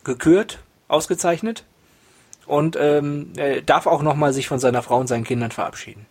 gekürt, 0.04 0.60
ausgezeichnet 0.86 1.64
und 2.46 2.76
ähm, 2.76 3.32
äh, 3.36 3.62
darf 3.62 3.86
auch 3.86 4.02
nochmal 4.02 4.32
sich 4.32 4.48
von 4.48 4.58
seiner 4.58 4.82
Frau 4.82 4.98
und 4.98 5.06
seinen 5.06 5.24
Kindern 5.24 5.50
verabschieden. 5.50 6.06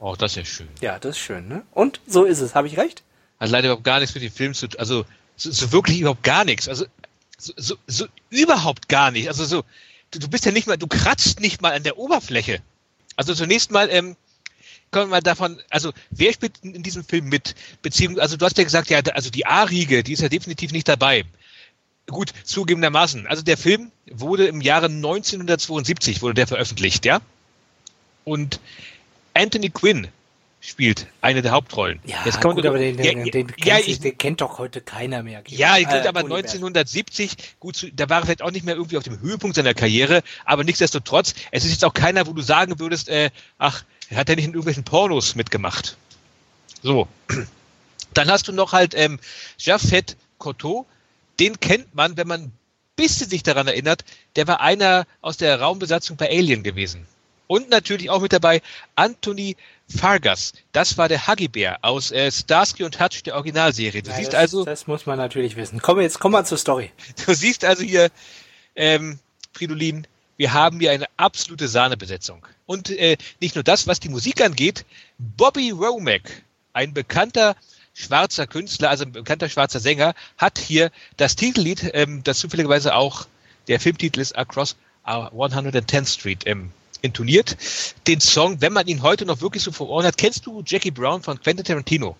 Oh, 0.00 0.14
das 0.16 0.32
ist 0.32 0.36
ja 0.36 0.44
schön. 0.44 0.68
Ja, 0.80 0.98
das 0.98 1.12
ist 1.12 1.18
schön, 1.18 1.48
ne? 1.48 1.62
Und 1.72 2.00
so 2.06 2.24
ist 2.24 2.40
es, 2.40 2.54
habe 2.54 2.68
ich 2.68 2.76
recht? 2.76 3.02
Hat 3.40 3.50
leider 3.50 3.68
überhaupt 3.68 3.84
gar 3.84 4.00
nichts 4.00 4.14
mit 4.14 4.22
dem 4.22 4.32
Film 4.32 4.54
zu 4.54 4.68
tun. 4.68 4.78
Also 4.78 5.04
so, 5.36 5.50
so 5.50 5.72
wirklich 5.72 6.00
überhaupt 6.00 6.22
gar 6.22 6.44
nichts. 6.44 6.68
Also 6.68 6.86
so, 7.36 7.52
so, 7.56 7.76
so 7.86 8.06
überhaupt 8.30 8.88
gar 8.88 9.10
nicht. 9.10 9.28
Also 9.28 9.44
so, 9.44 9.64
du, 10.10 10.18
du 10.18 10.28
bist 10.28 10.44
ja 10.44 10.52
nicht 10.52 10.66
mal, 10.66 10.76
du 10.76 10.86
kratzt 10.86 11.40
nicht 11.40 11.62
mal 11.62 11.72
an 11.72 11.82
der 11.82 11.98
Oberfläche. 11.98 12.60
Also 13.16 13.34
zunächst 13.34 13.70
mal, 13.70 13.88
ähm, 13.90 14.16
kommen 14.90 15.06
wir 15.06 15.16
mal 15.16 15.20
davon, 15.20 15.60
also 15.70 15.92
wer 16.10 16.32
spielt 16.32 16.58
in 16.62 16.74
in 16.74 16.82
diesem 16.82 17.04
Film 17.04 17.26
mit? 17.26 17.54
Beziehungsweise, 17.82 18.22
also 18.22 18.36
du 18.36 18.44
hast 18.44 18.58
ja 18.58 18.64
gesagt, 18.64 18.90
ja, 18.90 19.00
also 19.14 19.30
die 19.30 19.46
A-Riege, 19.46 20.02
die 20.02 20.12
ist 20.12 20.22
ja 20.22 20.28
definitiv 20.28 20.72
nicht 20.72 20.88
dabei. 20.88 21.24
Gut, 22.08 22.32
zugegebenermaßen. 22.44 23.26
Also 23.26 23.42
der 23.42 23.56
Film 23.56 23.92
wurde 24.10 24.46
im 24.46 24.60
Jahre 24.60 24.86
1972 24.86 26.22
wurde 26.22 26.34
der 26.34 26.46
veröffentlicht, 26.46 27.04
ja? 27.04 27.20
Und 28.24 28.60
Anthony 29.34 29.70
Quinn 29.70 30.08
spielt 30.60 31.06
eine 31.20 31.42
der 31.42 31.52
Hauptrollen. 31.52 32.00
Jetzt 32.24 32.40
kann 32.40 32.54
gut, 32.54 32.66
aber 32.66 32.78
den, 32.78 32.96
Ja, 32.98 33.12
den, 33.12 33.24
ja, 33.26 33.30
den, 33.30 33.48
ja, 33.58 33.76
kennt, 33.76 33.88
ich, 33.88 34.00
den 34.00 34.18
kennt 34.18 34.40
doch 34.40 34.58
heute 34.58 34.80
keiner 34.80 35.22
mehr. 35.22 35.42
ja, 35.48 35.76
ich 35.76 35.86
Äh, 35.86 36.08
aber 36.08 36.22
Kunibert. 36.22 36.46
1970, 36.46 37.36
gut, 37.60 37.92
da 37.94 38.08
war 38.08 38.18
er 38.18 38.24
vielleicht 38.24 38.42
auch 38.42 38.50
nicht 38.50 38.64
mehr 38.64 38.74
irgendwie 38.74 38.96
auf 38.96 39.04
dem 39.04 39.20
Höhepunkt 39.20 39.56
seiner 39.56 39.74
Karriere, 39.74 40.22
aber 40.44 40.64
nichtsdestotrotz, 40.64 41.34
es 41.52 41.64
ist 41.64 41.70
jetzt 41.70 41.84
auch 41.84 41.94
keiner, 41.94 42.26
wo 42.26 42.32
du 42.32 42.42
sagen 42.42 42.80
würdest, 42.80 43.08
äh, 43.08 43.30
ach, 43.58 43.84
hat 44.14 44.28
er 44.28 44.36
nicht 44.36 44.46
in 44.46 44.52
irgendwelchen 44.52 44.84
Pornos 44.84 45.34
mitgemacht. 45.34 45.96
So. 46.82 47.06
Dann 48.14 48.30
hast 48.30 48.48
du 48.48 48.52
noch 48.52 48.72
halt 48.72 48.94
ähm, 48.96 49.20
Jafet 49.58 50.16
Koto, 50.38 50.86
den 51.40 51.60
kennt 51.60 51.94
man, 51.94 52.16
wenn 52.16 52.28
man 52.28 52.40
ein 52.42 52.52
bisschen 52.96 53.30
sich 53.30 53.42
daran 53.42 53.68
erinnert, 53.68 54.04
der 54.36 54.46
war 54.46 54.60
einer 54.60 55.06
aus 55.20 55.36
der 55.36 55.60
Raumbesatzung 55.60 56.16
bei 56.16 56.28
Alien 56.28 56.62
gewesen. 56.62 57.06
Und 57.46 57.70
natürlich 57.70 58.10
auch 58.10 58.20
mit 58.20 58.32
dabei 58.32 58.60
Anthony 58.94 59.56
Fargas. 59.88 60.52
Das 60.72 60.98
war 60.98 61.08
der 61.08 61.26
Haggibär 61.26 61.78
aus 61.80 62.10
äh, 62.10 62.30
Starsky 62.30 62.84
und 62.84 63.00
Hutch 63.00 63.22
der 63.22 63.36
Originalserie. 63.36 64.02
Du 64.02 64.10
Ja, 64.10 64.16
siehst 64.16 64.34
das, 64.34 64.40
also, 64.40 64.64
Das 64.64 64.86
muss 64.86 65.06
man 65.06 65.16
natürlich 65.16 65.56
wissen. 65.56 65.80
Komm, 65.80 66.00
jetzt 66.00 66.18
komm 66.20 66.32
mal 66.32 66.44
zur 66.44 66.58
Story. 66.58 66.90
Du 67.26 67.32
siehst 67.32 67.64
also 67.64 67.82
hier, 67.82 68.10
ähm, 68.76 69.18
Fridolin, 69.54 70.06
wir 70.36 70.52
haben 70.52 70.78
hier 70.78 70.92
eine 70.92 71.06
absolute 71.16 71.68
Sahnebesetzung. 71.68 72.46
Und 72.66 72.90
äh, 72.90 73.16
nicht 73.40 73.54
nur 73.54 73.64
das, 73.64 73.86
was 73.86 73.98
die 73.98 74.10
Musik 74.10 74.42
angeht, 74.42 74.84
Bobby 75.18 75.70
Romack, 75.70 76.42
ein 76.74 76.92
bekannter 76.92 77.56
schwarzer 77.98 78.46
Künstler, 78.46 78.90
also 78.90 79.04
ein 79.04 79.12
bekannter 79.12 79.48
schwarzer 79.48 79.80
Sänger, 79.80 80.14
hat 80.36 80.58
hier 80.58 80.90
das 81.16 81.36
Titellied, 81.36 81.90
ähm, 81.94 82.22
das 82.24 82.38
zufälligerweise 82.38 82.94
auch 82.94 83.26
der 83.66 83.80
Filmtitel 83.80 84.20
ist 84.20 84.36
Across 84.36 84.76
our 85.06 85.32
110th 85.32 86.06
Street, 86.06 86.46
ähm, 86.46 86.70
intoniert. 87.02 87.56
Den 88.06 88.20
Song, 88.20 88.60
wenn 88.60 88.72
man 88.72 88.86
ihn 88.86 89.02
heute 89.02 89.26
noch 89.26 89.40
wirklich 89.40 89.62
so 89.62 89.72
vor 89.72 89.88
Ohren 89.88 90.06
hat, 90.06 90.16
kennst 90.16 90.46
du 90.46 90.62
Jackie 90.64 90.90
Brown 90.90 91.22
von 91.22 91.40
Quentin 91.40 91.64
Tarantino? 91.64 92.16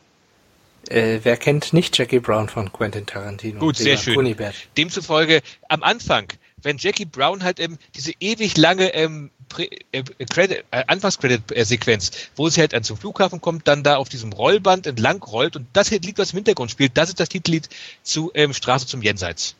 Äh, 0.88 1.20
wer 1.22 1.36
kennt 1.36 1.72
nicht 1.72 1.96
Jackie 1.98 2.20
Brown 2.20 2.48
von 2.48 2.72
Quentin 2.72 3.06
Tarantino? 3.06 3.60
Gut, 3.60 3.76
sehr 3.76 3.96
schön. 3.96 4.14
Kunibert. 4.14 4.54
Demzufolge 4.76 5.42
am 5.68 5.82
Anfang, 5.82 6.28
wenn 6.62 6.78
Jackie 6.78 7.04
Brown 7.04 7.42
halt 7.42 7.60
ähm, 7.60 7.78
diese 7.94 8.12
ewig 8.20 8.56
lange 8.56 8.94
ähm, 8.94 9.30
Prä- 9.48 9.70
äh, 9.92 10.02
Credit, 10.02 10.64
äh, 10.70 10.84
Anfangs-Credit-Sequenz, 10.86 12.10
wo 12.36 12.48
sie 12.48 12.60
halt 12.60 12.74
an 12.74 12.82
zum 12.82 12.96
Flughafen 12.96 13.40
kommt, 13.40 13.68
dann 13.68 13.82
da 13.82 13.96
auf 13.96 14.08
diesem 14.08 14.32
Rollband 14.32 14.86
entlang 14.86 15.22
rollt 15.22 15.56
und 15.56 15.66
das 15.72 15.90
Lied, 15.90 16.18
was 16.18 16.32
im 16.32 16.38
Hintergrund 16.38 16.70
spielt, 16.70 16.96
das 16.96 17.08
ist 17.08 17.20
das 17.20 17.28
Titellied 17.28 17.68
zu 18.02 18.30
ähm, 18.34 18.52
Straße 18.52 18.86
zum 18.86 19.02
Jenseits. 19.02 19.54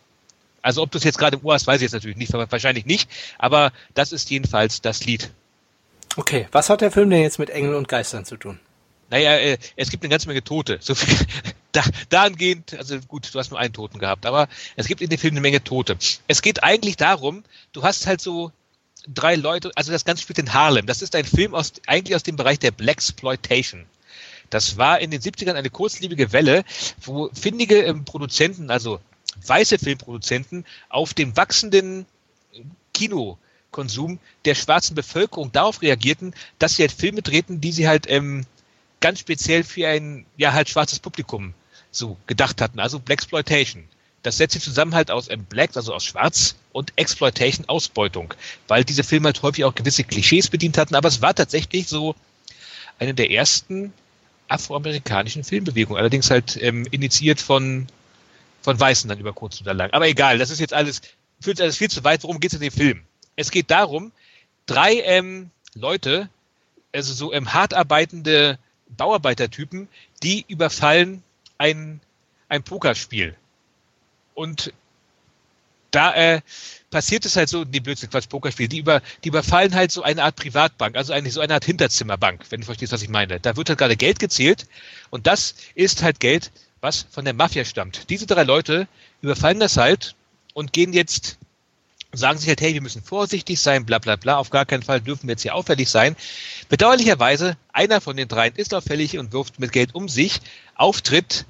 Also 0.60 0.82
ob 0.82 0.90
du 0.90 0.98
es 0.98 1.04
jetzt 1.04 1.18
gerade 1.18 1.36
im 1.36 1.44
Ohr 1.44 1.54
hast, 1.54 1.66
weiß 1.66 1.76
ich 1.76 1.82
jetzt 1.82 1.92
natürlich 1.92 2.16
nicht, 2.16 2.32
wahrscheinlich 2.32 2.84
nicht, 2.84 3.08
aber 3.38 3.72
das 3.94 4.12
ist 4.12 4.30
jedenfalls 4.30 4.80
das 4.80 5.04
Lied. 5.04 5.30
Okay, 6.16 6.48
was 6.52 6.68
hat 6.68 6.80
der 6.80 6.90
Film 6.90 7.10
denn 7.10 7.22
jetzt 7.22 7.38
mit 7.38 7.48
Engeln 7.48 7.74
und 7.74 7.86
Geistern 7.88 8.24
zu 8.24 8.36
tun? 8.36 8.58
Naja, 9.10 9.36
äh, 9.36 9.56
es 9.76 9.90
gibt 9.90 10.02
eine 10.02 10.10
ganze 10.10 10.28
Menge 10.28 10.42
Tote. 10.42 10.78
So 10.80 10.94
viel, 10.94 11.16
da, 11.78 11.90
dahingehend, 12.08 12.74
also 12.74 12.98
gut, 13.00 13.32
du 13.32 13.38
hast 13.38 13.50
nur 13.50 13.58
einen 13.58 13.72
Toten 13.72 13.98
gehabt, 13.98 14.26
aber 14.26 14.48
es 14.76 14.86
gibt 14.86 15.00
in 15.00 15.10
dem 15.10 15.18
Film 15.18 15.34
eine 15.34 15.40
Menge 15.40 15.62
Tote. 15.62 15.96
Es 16.26 16.42
geht 16.42 16.62
eigentlich 16.62 16.96
darum, 16.96 17.44
du 17.72 17.82
hast 17.82 18.06
halt 18.06 18.20
so 18.20 18.52
drei 19.06 19.36
Leute, 19.36 19.70
also 19.74 19.92
das 19.92 20.04
Ganze 20.04 20.22
spielt 20.22 20.38
in 20.38 20.52
Harlem. 20.52 20.86
Das 20.86 21.02
ist 21.02 21.14
ein 21.14 21.24
Film 21.24 21.54
aus, 21.54 21.72
eigentlich 21.86 22.16
aus 22.16 22.22
dem 22.22 22.36
Bereich 22.36 22.58
der 22.58 22.70
Blaxploitation. 22.70 23.86
Das 24.50 24.78
war 24.78 25.00
in 25.00 25.10
den 25.10 25.20
70ern 25.20 25.54
eine 25.54 25.70
kurzlebige 25.70 26.32
Welle, 26.32 26.64
wo 27.02 27.30
findige 27.32 27.82
ähm, 27.82 28.04
Produzenten, 28.04 28.70
also 28.70 29.00
weiße 29.46 29.78
Filmproduzenten, 29.78 30.64
auf 30.88 31.14
dem 31.14 31.36
wachsenden 31.36 32.06
Konsum 33.70 34.18
der 34.44 34.56
schwarzen 34.56 34.96
Bevölkerung 34.96 35.52
darauf 35.52 35.82
reagierten, 35.82 36.34
dass 36.58 36.74
sie 36.74 36.82
halt 36.82 36.92
Filme 36.92 37.22
drehten, 37.22 37.60
die 37.60 37.70
sie 37.70 37.86
halt 37.86 38.10
ähm, 38.10 38.44
ganz 39.00 39.20
speziell 39.20 39.62
für 39.62 39.86
ein 39.86 40.26
ja 40.36 40.52
halt 40.52 40.68
schwarzes 40.68 40.98
Publikum 40.98 41.54
so 41.90 42.16
gedacht 42.26 42.60
hatten, 42.60 42.80
also 42.80 42.98
Blaxploitation. 42.98 43.84
Das 44.22 44.36
setzt 44.36 44.54
sich 44.54 44.62
zusammen 44.62 44.94
halt 44.94 45.10
aus 45.10 45.30
ähm, 45.30 45.44
Black, 45.44 45.76
also 45.76 45.94
aus 45.94 46.04
Schwarz 46.04 46.56
und 46.72 46.92
Exploitation, 46.96 47.68
Ausbeutung, 47.68 48.34
weil 48.66 48.84
diese 48.84 49.04
Filme 49.04 49.26
halt 49.26 49.42
häufig 49.42 49.64
auch 49.64 49.74
gewisse 49.74 50.04
Klischees 50.04 50.48
bedient 50.48 50.76
hatten, 50.76 50.94
aber 50.94 51.08
es 51.08 51.22
war 51.22 51.34
tatsächlich 51.34 51.88
so 51.88 52.14
eine 52.98 53.14
der 53.14 53.30
ersten 53.30 53.92
afroamerikanischen 54.48 55.44
Filmbewegungen, 55.44 55.98
allerdings 55.98 56.30
halt 56.30 56.56
ähm, 56.60 56.86
initiiert 56.90 57.40
von 57.40 57.86
von 58.62 58.78
Weißen 58.78 59.08
dann 59.08 59.18
über 59.18 59.32
kurz 59.32 59.60
oder 59.60 59.72
lang. 59.72 59.90
Aber 59.92 60.08
egal, 60.08 60.38
das 60.38 60.50
ist 60.50 60.58
jetzt 60.58 60.74
alles, 60.74 61.00
führt 61.40 61.60
alles 61.60 61.76
viel 61.76 61.90
zu 61.90 62.04
weit. 62.04 62.22
Worum 62.22 62.40
geht 62.40 62.52
es 62.52 62.56
in 62.56 62.62
dem 62.62 62.72
Film? 62.72 63.02
Es 63.36 63.50
geht 63.50 63.70
darum, 63.70 64.12
drei 64.66 65.00
ähm, 65.00 65.50
Leute, 65.74 66.28
also 66.92 67.12
so 67.12 67.32
ähm, 67.32 67.52
hart 67.52 67.72
arbeitende 67.72 68.58
Bauarbeitertypen, 68.96 69.88
die 70.22 70.44
überfallen 70.48 71.22
ein, 71.58 72.00
ein 72.48 72.62
Pokerspiel. 72.62 73.36
Und 74.34 74.72
da 75.90 76.14
äh, 76.14 76.40
passiert 76.90 77.24
es 77.26 77.36
halt 77.36 77.48
so, 77.48 77.64
die 77.64 77.80
Blödsinn, 77.80 78.10
Quatsch, 78.10 78.28
Pokerspiel, 78.28 78.68
die, 78.68 78.78
über, 78.78 79.02
die 79.24 79.28
überfallen 79.28 79.74
halt 79.74 79.90
so 79.90 80.02
eine 80.02 80.22
Art 80.22 80.36
Privatbank, 80.36 80.96
also 80.96 81.12
eigentlich 81.12 81.34
so 81.34 81.40
eine 81.40 81.54
Art 81.54 81.64
Hinterzimmerbank, 81.64 82.44
wenn 82.50 82.60
du 82.60 82.66
verstehst, 82.66 82.92
was 82.92 83.02
ich 83.02 83.08
meine. 83.08 83.40
Da 83.40 83.56
wird 83.56 83.68
halt 83.68 83.78
gerade 83.78 83.96
Geld 83.96 84.18
gezählt 84.18 84.66
und 85.10 85.26
das 85.26 85.54
ist 85.74 86.02
halt 86.02 86.20
Geld, 86.20 86.50
was 86.80 87.06
von 87.10 87.24
der 87.24 87.34
Mafia 87.34 87.64
stammt. 87.64 88.08
Diese 88.10 88.26
drei 88.26 88.44
Leute 88.44 88.88
überfallen 89.20 89.60
das 89.60 89.76
halt 89.76 90.14
und 90.54 90.72
gehen 90.72 90.92
jetzt, 90.92 91.38
sagen 92.12 92.38
sich 92.38 92.48
halt, 92.48 92.60
hey, 92.60 92.74
wir 92.74 92.82
müssen 92.82 93.02
vorsichtig 93.02 93.60
sein, 93.60 93.84
bla 93.84 93.98
bla 93.98 94.16
bla, 94.16 94.38
auf 94.38 94.50
gar 94.50 94.64
keinen 94.64 94.82
Fall 94.82 95.00
dürfen 95.00 95.28
wir 95.28 95.32
jetzt 95.32 95.42
hier 95.42 95.54
auffällig 95.54 95.88
sein. 95.88 96.16
Bedauerlicherweise, 96.68 97.56
einer 97.72 98.00
von 98.00 98.16
den 98.16 98.28
dreien 98.28 98.54
ist 98.56 98.74
auffällig 98.74 99.18
und 99.18 99.32
wirft 99.32 99.60
mit 99.60 99.72
Geld 99.72 99.94
um 99.94 100.08
sich, 100.08 100.40
auftritt 100.74 101.44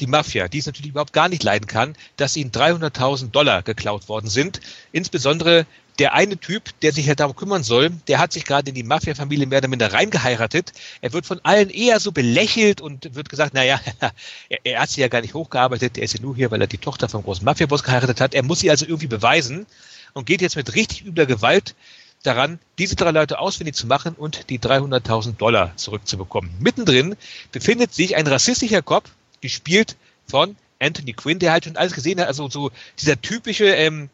die 0.00 0.06
Mafia, 0.06 0.48
die 0.48 0.58
es 0.58 0.66
natürlich 0.66 0.90
überhaupt 0.90 1.12
gar 1.12 1.28
nicht 1.28 1.42
leiden 1.42 1.66
kann, 1.66 1.94
dass 2.16 2.36
ihnen 2.36 2.50
300.000 2.50 3.30
Dollar 3.30 3.62
geklaut 3.62 4.08
worden 4.08 4.28
sind. 4.28 4.60
Insbesondere 4.92 5.66
der 5.98 6.14
eine 6.14 6.38
Typ, 6.38 6.78
der 6.80 6.92
sich 6.92 7.08
halt 7.08 7.18
darum 7.18 7.34
kümmern 7.34 7.64
soll, 7.64 7.90
der 8.06 8.20
hat 8.20 8.32
sich 8.32 8.44
gerade 8.44 8.68
in 8.68 8.74
die 8.74 8.84
Mafia-Familie 8.84 9.46
mehr 9.46 9.58
oder 9.58 9.68
minder 9.68 9.92
reingeheiratet. 9.92 10.72
Er 11.00 11.12
wird 11.12 11.26
von 11.26 11.40
allen 11.42 11.70
eher 11.70 11.98
so 11.98 12.12
belächelt 12.12 12.80
und 12.80 13.14
wird 13.16 13.28
gesagt, 13.28 13.54
naja, 13.54 13.80
er, 14.48 14.58
er 14.62 14.80
hat 14.80 14.90
sich 14.90 14.98
ja 14.98 15.08
gar 15.08 15.20
nicht 15.20 15.34
hochgearbeitet, 15.34 15.98
er 15.98 16.04
ist 16.04 16.14
ja 16.14 16.20
nur 16.20 16.36
hier, 16.36 16.50
weil 16.50 16.60
er 16.60 16.68
die 16.68 16.78
Tochter 16.78 17.08
vom 17.08 17.24
großen 17.24 17.44
Mafia-Boss 17.44 17.82
geheiratet 17.82 18.20
hat. 18.20 18.34
Er 18.34 18.44
muss 18.44 18.60
sie 18.60 18.70
also 18.70 18.86
irgendwie 18.86 19.08
beweisen 19.08 19.66
und 20.12 20.26
geht 20.26 20.40
jetzt 20.40 20.56
mit 20.56 20.74
richtig 20.74 21.04
übler 21.04 21.26
Gewalt 21.26 21.74
daran, 22.22 22.58
diese 22.78 22.96
drei 22.96 23.10
Leute 23.10 23.38
ausfindig 23.38 23.74
zu 23.74 23.86
machen 23.86 24.14
und 24.14 24.50
die 24.50 24.58
300.000 24.58 25.36
Dollar 25.36 25.76
zurückzubekommen. 25.76 26.50
Mittendrin 26.60 27.16
befindet 27.52 27.94
sich 27.94 28.16
ein 28.16 28.26
rassistischer 28.26 28.82
Kopf, 28.82 29.10
gespielt 29.40 29.96
von 30.26 30.56
Anthony 30.78 31.12
Quinn, 31.12 31.38
der 31.38 31.52
halt 31.52 31.64
schon 31.64 31.76
alles 31.76 31.94
gesehen 31.94 32.20
hat, 32.20 32.28
also 32.28 32.48
so 32.48 32.70
dieser 32.98 33.20
typische, 33.20 33.66
ähm, 33.66 34.10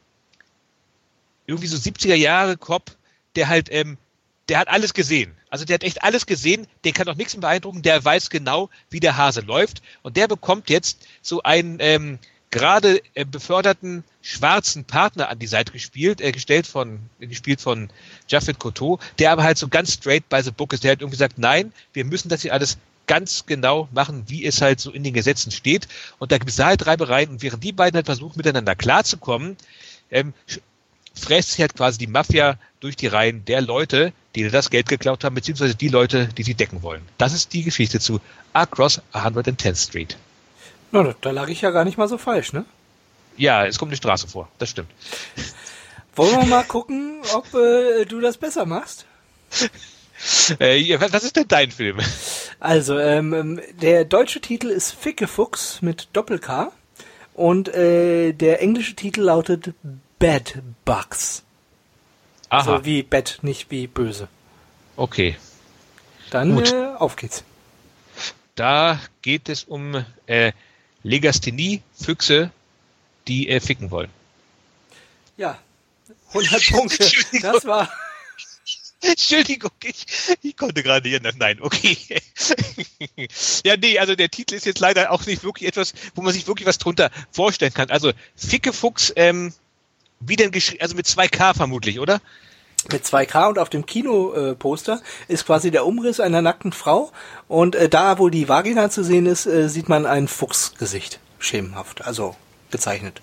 irgendwie 1.46 1.66
so 1.66 1.76
70er 1.76 2.14
Jahre 2.14 2.56
Cop, 2.56 2.96
der 3.36 3.48
halt, 3.48 3.68
ähm, 3.70 3.98
der 4.48 4.58
hat 4.58 4.68
alles 4.68 4.94
gesehen. 4.94 5.34
Also 5.50 5.64
der 5.64 5.74
hat 5.74 5.84
echt 5.84 6.02
alles 6.02 6.26
gesehen, 6.26 6.66
den 6.84 6.94
kann 6.94 7.08
auch 7.08 7.14
nichts 7.14 7.36
beeindrucken, 7.36 7.82
der 7.82 8.04
weiß 8.04 8.30
genau, 8.30 8.70
wie 8.90 9.00
der 9.00 9.16
Hase 9.16 9.40
läuft 9.40 9.82
und 10.02 10.16
der 10.16 10.26
bekommt 10.26 10.70
jetzt 10.70 11.06
so 11.22 11.42
einen 11.42 11.78
ähm, 11.80 12.18
gerade 12.50 13.02
äh, 13.14 13.24
beförderten 13.24 14.04
schwarzen 14.22 14.84
Partner 14.84 15.28
an 15.28 15.40
die 15.40 15.46
Seite 15.46 15.72
gespielt, 15.72 16.20
äh, 16.20 16.30
gestellt 16.32 16.66
von, 16.66 17.00
gespielt 17.18 17.60
von 17.60 17.90
Jaffet 18.28 18.58
Koto, 18.58 19.00
der 19.18 19.32
aber 19.32 19.42
halt 19.42 19.58
so 19.58 19.68
ganz 19.68 19.92
straight 19.92 20.28
by 20.28 20.40
the 20.40 20.52
book 20.52 20.72
ist. 20.72 20.84
Der 20.84 20.92
hat 20.92 21.00
irgendwie 21.00 21.16
gesagt, 21.16 21.36
nein, 21.36 21.72
wir 21.92 22.04
müssen 22.04 22.28
das 22.28 22.42
hier 22.42 22.52
alles 22.52 22.78
ganz 23.06 23.46
genau 23.46 23.88
machen, 23.92 24.24
wie 24.28 24.44
es 24.44 24.60
halt 24.60 24.80
so 24.80 24.90
in 24.90 25.04
den 25.04 25.14
Gesetzen 25.14 25.50
steht. 25.50 25.88
Und 26.18 26.32
da 26.32 26.38
gibt 26.38 26.50
es 26.50 26.56
da 26.56 26.66
halt 26.66 26.86
Reibereien. 26.86 27.30
Und 27.30 27.42
während 27.42 27.62
die 27.62 27.72
beiden 27.72 27.96
halt 27.96 28.06
versuchen, 28.06 28.36
miteinander 28.36 28.74
klarzukommen, 28.74 29.56
ähm, 30.10 30.32
fräst 31.14 31.52
sich 31.52 31.60
halt 31.60 31.76
quasi 31.76 31.98
die 31.98 32.06
Mafia 32.06 32.58
durch 32.80 32.96
die 32.96 33.06
Reihen 33.06 33.44
der 33.44 33.60
Leute, 33.60 34.12
die 34.34 34.48
das 34.50 34.70
Geld 34.70 34.88
geklaut 34.88 35.24
haben, 35.24 35.34
beziehungsweise 35.34 35.74
die 35.74 35.88
Leute, 35.88 36.28
die 36.28 36.42
sie 36.42 36.54
decken 36.54 36.82
wollen. 36.82 37.02
Das 37.18 37.32
ist 37.32 37.52
die 37.52 37.62
Geschichte 37.62 38.00
zu 38.00 38.20
Across 38.52 39.00
110th 39.12 39.88
Street. 39.88 40.16
Na, 40.90 41.14
da, 41.20 41.30
lag 41.30 41.48
ich 41.48 41.60
ja 41.60 41.70
gar 41.70 41.84
nicht 41.84 41.98
mal 41.98 42.08
so 42.08 42.18
falsch, 42.18 42.52
ne? 42.52 42.64
Ja, 43.36 43.66
es 43.66 43.78
kommt 43.78 43.90
eine 43.90 43.96
Straße 43.96 44.28
vor, 44.28 44.48
das 44.58 44.70
stimmt. 44.70 44.90
Wollen 46.16 46.36
wir 46.36 46.46
mal 46.46 46.64
gucken, 46.64 47.20
ob 47.32 47.52
äh, 47.54 48.04
du 48.04 48.20
das 48.20 48.36
besser 48.36 48.66
machst? 48.66 49.06
Äh, 50.58 50.98
was 51.00 51.24
ist 51.24 51.36
denn 51.36 51.48
dein 51.48 51.70
Film? 51.70 51.98
Also, 52.64 52.98
ähm, 52.98 53.60
der 53.82 54.06
deutsche 54.06 54.40
Titel 54.40 54.68
ist 54.68 54.92
Fickefuchs 54.92 55.82
mit 55.82 56.08
Doppel-K 56.14 56.72
und 57.34 57.68
äh, 57.68 58.32
der 58.32 58.62
englische 58.62 58.94
Titel 58.94 59.20
lautet 59.20 59.74
Bad 60.18 60.62
Bugs. 60.86 61.42
Aha, 62.48 62.72
Also 62.72 62.86
wie 62.86 63.02
Bad, 63.02 63.40
nicht 63.42 63.70
wie 63.70 63.86
böse. 63.86 64.28
okay. 64.96 65.36
Dann 66.30 66.54
Gut. 66.54 66.72
äh, 66.72 66.86
auf 66.98 67.16
geht's. 67.16 67.44
Da 68.54 68.98
geht 69.20 69.50
es 69.50 69.64
um 69.64 70.02
äh, 70.24 70.52
Legasthenie, 71.02 71.82
Füchse, 71.94 72.50
die 73.28 73.50
äh, 73.50 73.60
ficken 73.60 73.90
wollen. 73.90 74.08
Ja, 75.36 75.58
100 76.28 76.66
Punkte. 76.72 77.06
Das 77.42 77.66
war 77.66 77.90
Entschuldigung, 79.10 79.70
ich, 79.82 80.06
ich 80.42 80.56
konnte 80.56 80.82
gerade 80.82 81.14
anders. 81.16 81.34
Nein, 81.38 81.58
okay. 81.60 81.96
ja, 83.64 83.76
nee, 83.76 83.98
also 83.98 84.14
der 84.14 84.30
Titel 84.30 84.54
ist 84.54 84.66
jetzt 84.66 84.80
leider 84.80 85.10
auch 85.10 85.26
nicht 85.26 85.44
wirklich 85.44 85.68
etwas, 85.68 85.92
wo 86.14 86.22
man 86.22 86.32
sich 86.32 86.46
wirklich 86.46 86.66
was 86.66 86.78
drunter 86.78 87.10
vorstellen 87.30 87.74
kann. 87.74 87.90
Also 87.90 88.12
Fickefuchs, 88.36 89.12
ähm, 89.16 89.52
wie 90.20 90.36
denn 90.36 90.50
geschrieben, 90.50 90.82
also 90.82 90.94
mit 90.94 91.06
2K 91.06 91.54
vermutlich, 91.54 92.00
oder? 92.00 92.20
mit 92.92 93.02
2K 93.06 93.48
und 93.48 93.58
auf 93.58 93.70
dem 93.70 93.86
Kinoposter 93.86 95.00
ist 95.26 95.46
quasi 95.46 95.70
der 95.70 95.86
Umriss 95.86 96.20
einer 96.20 96.42
nackten 96.42 96.72
Frau 96.72 97.12
und 97.48 97.74
äh, 97.74 97.88
da, 97.88 98.18
wo 98.18 98.28
die 98.28 98.46
Vagina 98.46 98.90
zu 98.90 99.02
sehen 99.02 99.24
ist, 99.24 99.46
äh, 99.46 99.70
sieht 99.70 99.88
man 99.88 100.04
ein 100.04 100.28
Fuchsgesicht. 100.28 101.18
Schemenhaft, 101.38 102.04
also 102.04 102.36
gezeichnet. 102.70 103.22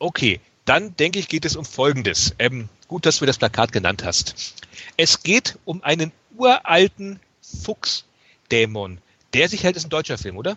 Okay, 0.00 0.40
dann 0.64 0.96
denke 0.96 1.18
ich, 1.18 1.28
geht 1.28 1.44
es 1.44 1.56
um 1.56 1.64
Folgendes. 1.64 2.34
Ähm, 2.38 2.68
gut, 2.88 3.06
dass 3.06 3.18
du 3.18 3.24
mir 3.24 3.26
das 3.26 3.38
Plakat 3.38 3.72
genannt 3.72 4.04
hast. 4.04 4.54
Es 4.96 5.22
geht 5.22 5.58
um 5.64 5.82
einen 5.82 6.12
uralten 6.36 7.20
Fuchsdämon. 7.42 8.98
Der 9.34 9.48
sich 9.48 9.64
hält, 9.64 9.76
ist 9.76 9.86
ein 9.86 9.90
deutscher 9.90 10.18
Film, 10.18 10.36
oder? 10.36 10.56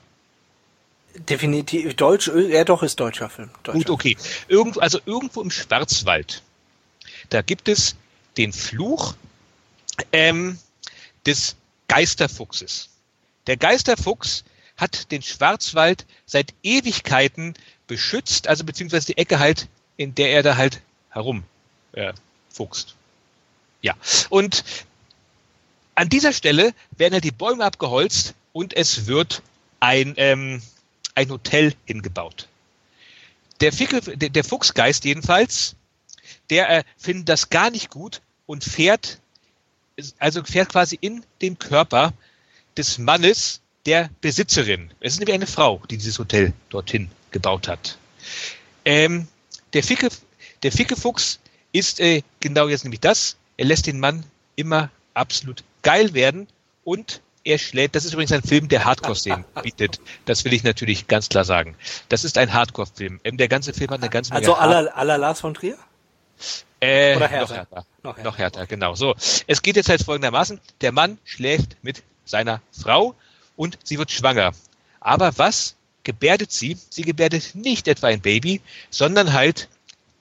Definitiv 1.16 1.94
deutsch, 1.96 2.28
ja 2.28 2.66
doch 2.66 2.84
ist 2.84 3.00
deutscher 3.00 3.30
Film. 3.30 3.50
Deutscher. 3.64 3.78
Gut, 3.78 3.90
okay. 3.90 4.18
Irgendwo, 4.48 4.82
also 4.82 5.00
irgendwo 5.06 5.42
im 5.42 5.50
Schwarzwald, 5.50 6.44
da 7.30 7.42
gibt 7.42 7.70
es 7.70 7.96
den 8.38 8.52
Fluch 8.52 9.16
ähm, 10.12 10.60
des 11.26 11.56
Geisterfuchses. 11.88 12.90
Der 13.48 13.56
Geisterfuchs 13.56 14.44
hat 14.76 15.12
den 15.12 15.22
Schwarzwald 15.22 16.06
seit 16.26 16.54
Ewigkeiten 16.64 17.54
beschützt, 17.88 18.48
also 18.48 18.66
beziehungsweise 18.66 19.08
die 19.08 19.18
Ecke 19.18 19.40
halt, 19.40 19.70
in 19.98 20.16
der 20.16 20.32
er 20.32 20.44
da 20.44 20.58
halt 20.58 20.82
herum 21.10 21.44
äh, 21.94 22.14
fuchst. 22.50 22.96
Ja, 23.82 23.96
und 24.30 24.64
an 25.96 26.10
dieser 26.10 26.34
Stelle 26.34 26.74
werden 26.98 27.14
halt 27.14 27.24
die 27.24 27.32
Bäume 27.32 27.64
abgeholzt 27.64 28.34
und 28.52 28.74
es 28.76 29.08
wird 29.08 29.42
ein, 29.80 30.14
ähm, 30.18 30.62
ein 31.14 31.30
Hotel 31.30 31.74
hingebaut. 31.86 32.48
Der, 33.62 33.72
Fickel, 33.72 34.02
der, 34.02 34.30
der 34.30 34.44
Fuchsgeist 34.44 35.06
jedenfalls, 35.06 35.76
der 36.50 36.70
äh, 36.70 36.84
findet 36.98 37.30
das 37.30 37.50
gar 37.50 37.70
nicht 37.70 37.90
gut 37.90 38.22
und 38.46 38.64
fährt, 38.64 39.20
also 40.20 40.44
fährt 40.44 40.70
quasi 40.70 40.98
in 41.00 41.24
den 41.42 41.58
Körper 41.58 42.14
des 42.76 42.98
Mannes 42.98 43.62
der 43.86 44.10
Besitzerin. 44.22 44.92
Es 45.00 45.14
ist 45.14 45.20
nämlich 45.20 45.36
eine 45.36 45.48
Frau, 45.48 45.82
die 45.90 45.98
dieses 45.98 46.20
Hotel 46.20 46.54
dorthin 46.70 47.10
gebaut 47.32 47.68
hat. 47.68 47.98
Ähm, 48.84 49.28
der, 49.76 49.84
Ficke, 49.84 50.10
der 50.64 50.72
Fickefuchs 50.72 51.40
ist 51.72 52.00
äh, 52.00 52.24
genau 52.40 52.68
jetzt 52.68 52.84
nämlich 52.84 53.02
das. 53.02 53.38
Er 53.58 53.66
lässt 53.66 53.86
den 53.86 54.00
Mann 54.00 54.24
immer 54.56 54.90
absolut 55.14 55.64
geil 55.84 56.14
werden 56.14 56.48
und 56.84 57.22
er 57.44 57.60
schlägt. 57.60 57.96
Das 57.96 58.06
ist 58.06 58.14
übrigens 58.14 58.32
ein 58.32 58.42
Film, 58.42 58.68
der 58.70 58.86
Hardcore-Szenen 58.86 59.46
bietet. 59.64 60.00
Das 60.26 60.44
will 60.46 60.54
ich 60.54 60.64
natürlich 60.64 61.08
ganz 61.08 61.30
klar 61.30 61.46
sagen. 61.46 61.76
Das 62.10 62.24
ist 62.24 62.38
ein 62.38 62.54
Hardcore-Film. 62.54 63.20
Ähm, 63.24 63.38
der 63.38 63.48
ganze 63.48 63.74
Film 63.74 63.92
hat 63.92 64.02
eine 64.02 64.10
ganze 64.10 64.34
Menge 64.34 64.48
Also 64.48 64.56
aller 64.56 64.96
aller 64.98 65.18
Lars 65.18 65.42
von 65.42 65.54
Trier? 65.54 65.78
äh, 66.80 67.16
Oder 67.16 67.26
noch 67.26 67.32
härter. 67.32 67.56
härter. 67.56 67.86
Noch 68.04 68.16
härter. 68.18 68.24
Noch 68.24 68.38
härter, 68.38 68.66
genau. 68.68 68.96
So, 68.96 69.16
es 69.48 69.62
geht 69.62 69.76
jetzt 69.76 69.90
halt 69.90 70.02
folgendermaßen. 70.04 70.60
Der 70.82 70.92
Mann 70.92 71.18
schläft 71.24 71.78
mit 71.84 72.02
seiner 72.26 72.62
Frau 72.72 73.14
und 73.56 73.78
sie 73.84 73.98
wird 74.00 74.12
schwanger. 74.12 74.54
Aber 75.00 75.38
was 75.38 75.76
gebärdet 76.06 76.54
sie? 76.54 76.78
Sie 76.90 77.02
gebärdet 77.02 77.56
nicht 77.56 77.90
etwa 77.90 78.08
ein 78.08 78.22
Baby, 78.22 78.62
sondern 78.90 79.34
halt 79.34 79.68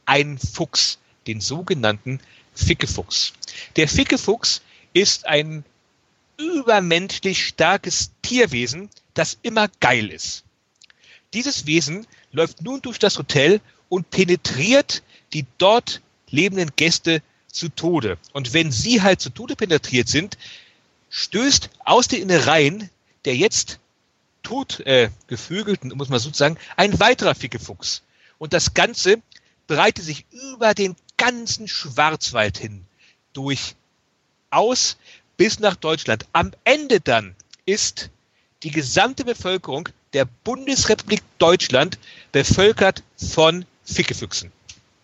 einen 0.05 0.39
Fuchs. 0.39 0.99
den 1.29 1.41
sogenannten 1.41 2.21
Fickefuchs. 2.55 3.33
Der 3.77 3.89
Fickefuchs 3.89 4.61
ist 4.93 5.27
ein 5.27 5.65
übermenschlich 6.37 7.47
starkes 7.47 8.11
Tierwesen, 8.21 8.91
das 9.15 9.39
immer 9.43 9.69
geil 9.81 10.11
ist. 10.11 10.45
Dieses 11.33 11.65
Wesen 11.67 12.07
läuft 12.33 12.61
nun 12.61 12.83
durch 12.83 12.99
das 12.99 13.17
Hotel 13.19 13.61
und 13.89 14.11
penetriert 14.11 15.03
die 15.33 15.47
dort 15.57 16.03
lebenden 16.29 16.73
Gäste 16.77 17.23
zu 17.51 17.69
Tode. 17.71 18.19
Und 18.33 18.53
wenn 18.53 18.71
sie 18.71 19.01
halt 19.01 19.21
zu 19.21 19.31
Tode 19.31 19.57
penetriert 19.57 20.09
sind, 20.09 20.37
stößt 21.09 21.71
aus 21.85 22.09
den 22.09 22.23
Innereien 22.23 22.91
der 23.25 23.37
jetzt 23.37 23.79
tot 24.45 24.81
äh, 24.81 25.11
gevögelten, 25.27 25.93
muss 25.97 26.09
man 26.09 26.21
sozusagen, 26.21 26.57
ein 26.77 27.01
weiterer 27.01 27.35
Fickefuchs. 27.35 28.03
Und 28.39 28.53
das 28.53 28.75
Ganze 28.75 29.21
breitet 29.67 30.05
sich 30.05 30.25
über 30.31 30.75
den 30.75 30.95
ganzen 31.17 31.67
Schwarzwald 31.67 32.59
hin 32.59 32.85
durch 33.33 33.75
aus 34.51 34.97
bis 35.37 35.59
nach 35.59 35.75
Deutschland. 35.75 36.27
Am 36.33 36.53
Ende 36.63 37.01
dann 37.01 37.35
ist 37.67 38.11
die 38.63 38.71
gesamte 38.71 39.25
Bevölkerung 39.25 39.89
der 40.13 40.27
Bundesrepublik 40.45 41.23
Deutschland 41.39 41.99
bevölkert 42.31 43.03
von 43.17 43.65
Fickefüchsen. 43.85 44.53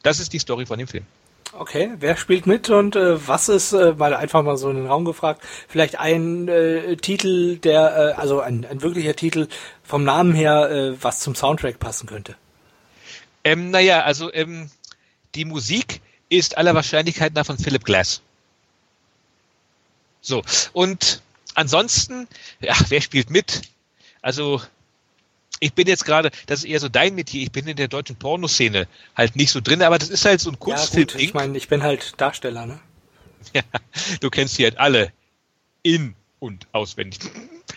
Das 0.03 0.21
ist 0.21 0.33
die 0.33 0.39
Story 0.39 0.67
von 0.67 0.79
dem 0.79 0.89
Film. 0.89 1.05
Okay, 1.53 1.91
wer 1.99 2.17
spielt 2.17 2.47
mit 2.47 2.71
und 2.71 2.95
äh, 2.95 3.27
was 3.27 3.49
ist, 3.49 3.73
äh, 3.73 3.93
mal 3.93 4.15
einfach 4.15 4.43
mal 4.43 4.57
so 4.57 4.71
in 4.71 4.77
den 4.77 4.87
Raum 4.87 5.05
gefragt, 5.05 5.43
vielleicht 5.69 5.99
ein 5.99 6.47
äh, 6.47 6.97
Titel, 6.97 7.57
der, 7.57 8.15
äh, 8.17 8.21
also 8.21 8.41
ein, 8.41 8.65
ein 8.65 8.83
wirklicher 8.83 9.17
Titel 9.17 9.49
vom 9.83 10.05
Namen 10.05 10.33
her, 10.33 10.71
äh, 10.71 11.03
was 11.03 11.19
zum 11.19 11.35
Soundtrack 11.35 11.81
passen 11.81 12.07
könnte? 12.07 12.37
Ähm, 13.43 13.71
naja, 13.71 14.03
also 14.03 14.33
ähm, 14.33 14.71
die 15.35 15.45
Musik 15.45 16.01
ist 16.29 16.57
aller 16.57 16.75
Wahrscheinlichkeit 16.75 17.35
nach 17.35 17.47
von 17.47 17.59
Philip 17.59 17.85
Glass. 17.85 18.23
So, 20.21 20.43
und 20.73 21.23
ansonsten, 21.55 22.29
ja, 22.61 22.75
wer 22.89 23.01
spielt 23.01 23.31
mit? 23.31 23.63
Also, 24.23 24.61
ich 25.61 25.75
bin 25.75 25.87
jetzt 25.87 26.05
gerade, 26.05 26.31
das 26.47 26.61
ist 26.61 26.65
eher 26.65 26.81
so 26.81 26.89
dein 26.89 27.15
Metier, 27.15 27.43
ich 27.43 27.53
bin 27.53 27.67
in 27.69 27.77
der 27.77 27.89
deutschen 27.89 28.17
Pornoszene 28.17 28.89
halt 29.15 29.37
nicht 29.37 29.53
so 29.53 29.61
drin, 29.61 29.83
aber 29.83 29.99
das 29.99 30.09
ist 30.09 30.25
halt 30.25 30.41
so 30.41 30.51
ein 30.51 30.59
Kunstfilm. 30.59 31.07
Ja, 31.07 31.13
gut, 31.13 31.23
ich 31.23 31.35
meine, 31.35 31.57
ich 31.57 31.69
bin 31.69 31.83
halt 31.83 32.15
Darsteller, 32.21 32.67
ne? 32.67 32.81
Ja, 33.55 33.63
du 34.21 34.29
kennst 34.29 34.59
die 34.59 34.65
halt 34.65 34.79
alle 34.79 35.13
in 35.83 36.15
und 36.41 36.67
auswendig. 36.73 37.21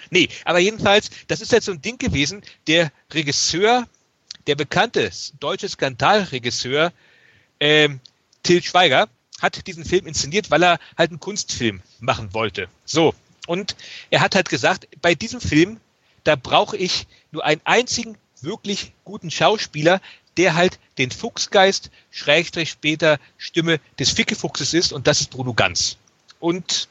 Nee, 0.09 0.27
aber 0.45 0.59
jedenfalls, 0.59 1.09
das 1.27 1.41
ist 1.41 1.53
halt 1.53 1.63
so 1.63 1.71
ein 1.71 1.81
Ding 1.81 1.97
gewesen, 1.97 2.41
der 2.67 2.91
Regisseur, 3.13 3.87
der 4.47 4.55
bekannte 4.55 5.09
deutsche 5.39 5.69
Skandalregisseur 5.69 6.91
ähm, 7.59 7.99
Till 8.43 8.61
Schweiger 8.61 9.07
hat 9.41 9.65
diesen 9.67 9.85
Film 9.85 10.05
inszeniert, 10.05 10.51
weil 10.51 10.63
er 10.63 10.79
halt 10.97 11.11
einen 11.11 11.19
Kunstfilm 11.19 11.81
machen 11.99 12.33
wollte. 12.33 12.67
So. 12.85 13.15
Und 13.47 13.75
er 14.09 14.21
hat 14.21 14.35
halt 14.35 14.49
gesagt, 14.49 14.87
bei 15.01 15.15
diesem 15.15 15.41
Film, 15.41 15.79
da 16.23 16.35
brauche 16.35 16.77
ich 16.77 17.07
nur 17.33 17.43
einen 17.43 17.61
einzigen 17.65 18.17
wirklich 18.41 18.93
guten 19.03 19.31
Schauspieler, 19.31 20.01
der 20.37 20.55
halt 20.55 20.79
den 20.97 21.11
Fuchsgeist, 21.11 21.91
Schrägstrich 22.11 22.69
später 22.69 23.19
Stimme 23.37 23.79
des 23.99 24.11
Fickefuchses 24.11 24.73
ist 24.73 24.93
und 24.93 25.07
das 25.07 25.21
ist 25.21 25.31
Bruno 25.31 25.53
Ganz. 25.53 25.97
Und, 26.39 26.87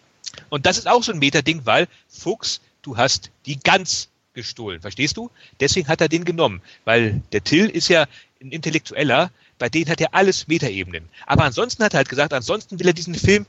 und 0.49 0.67
das 0.67 0.79
ist 0.79 0.89
auch 0.89 1.03
so 1.03 1.13
ein 1.13 1.19
Metading, 1.19 1.63
weil 1.65 1.89
Fuchs, 2.09 2.61
du 2.83 2.97
hast 2.97 3.31
die 3.47 3.59
Gans 3.59 4.09
gestohlen, 4.35 4.81
verstehst 4.81 5.17
du? 5.17 5.31
Deswegen 5.61 5.89
hat 5.89 6.01
er 6.01 6.09
den 6.09 6.25
genommen, 6.25 6.63
weil 6.85 7.23
der 7.33 7.45
Till 7.45 7.69
ist 7.69 7.89
ja 7.89 8.07
ein 8.41 8.51
Intellektueller, 8.51 9.31
bei 9.59 9.69
denen 9.69 9.91
hat 9.91 10.01
er 10.01 10.15
alles 10.15 10.49
Metaebenen. 10.49 11.09
Aber 11.27 11.45
ansonsten 11.45 11.85
hat 11.85 11.95
er 11.95 11.99
halt 11.99 12.09
gesagt, 12.09 12.33
ansonsten 12.33 12.81
will 12.81 12.87
er 12.87 12.95
diesen 12.95 13.15
Film 13.15 13.47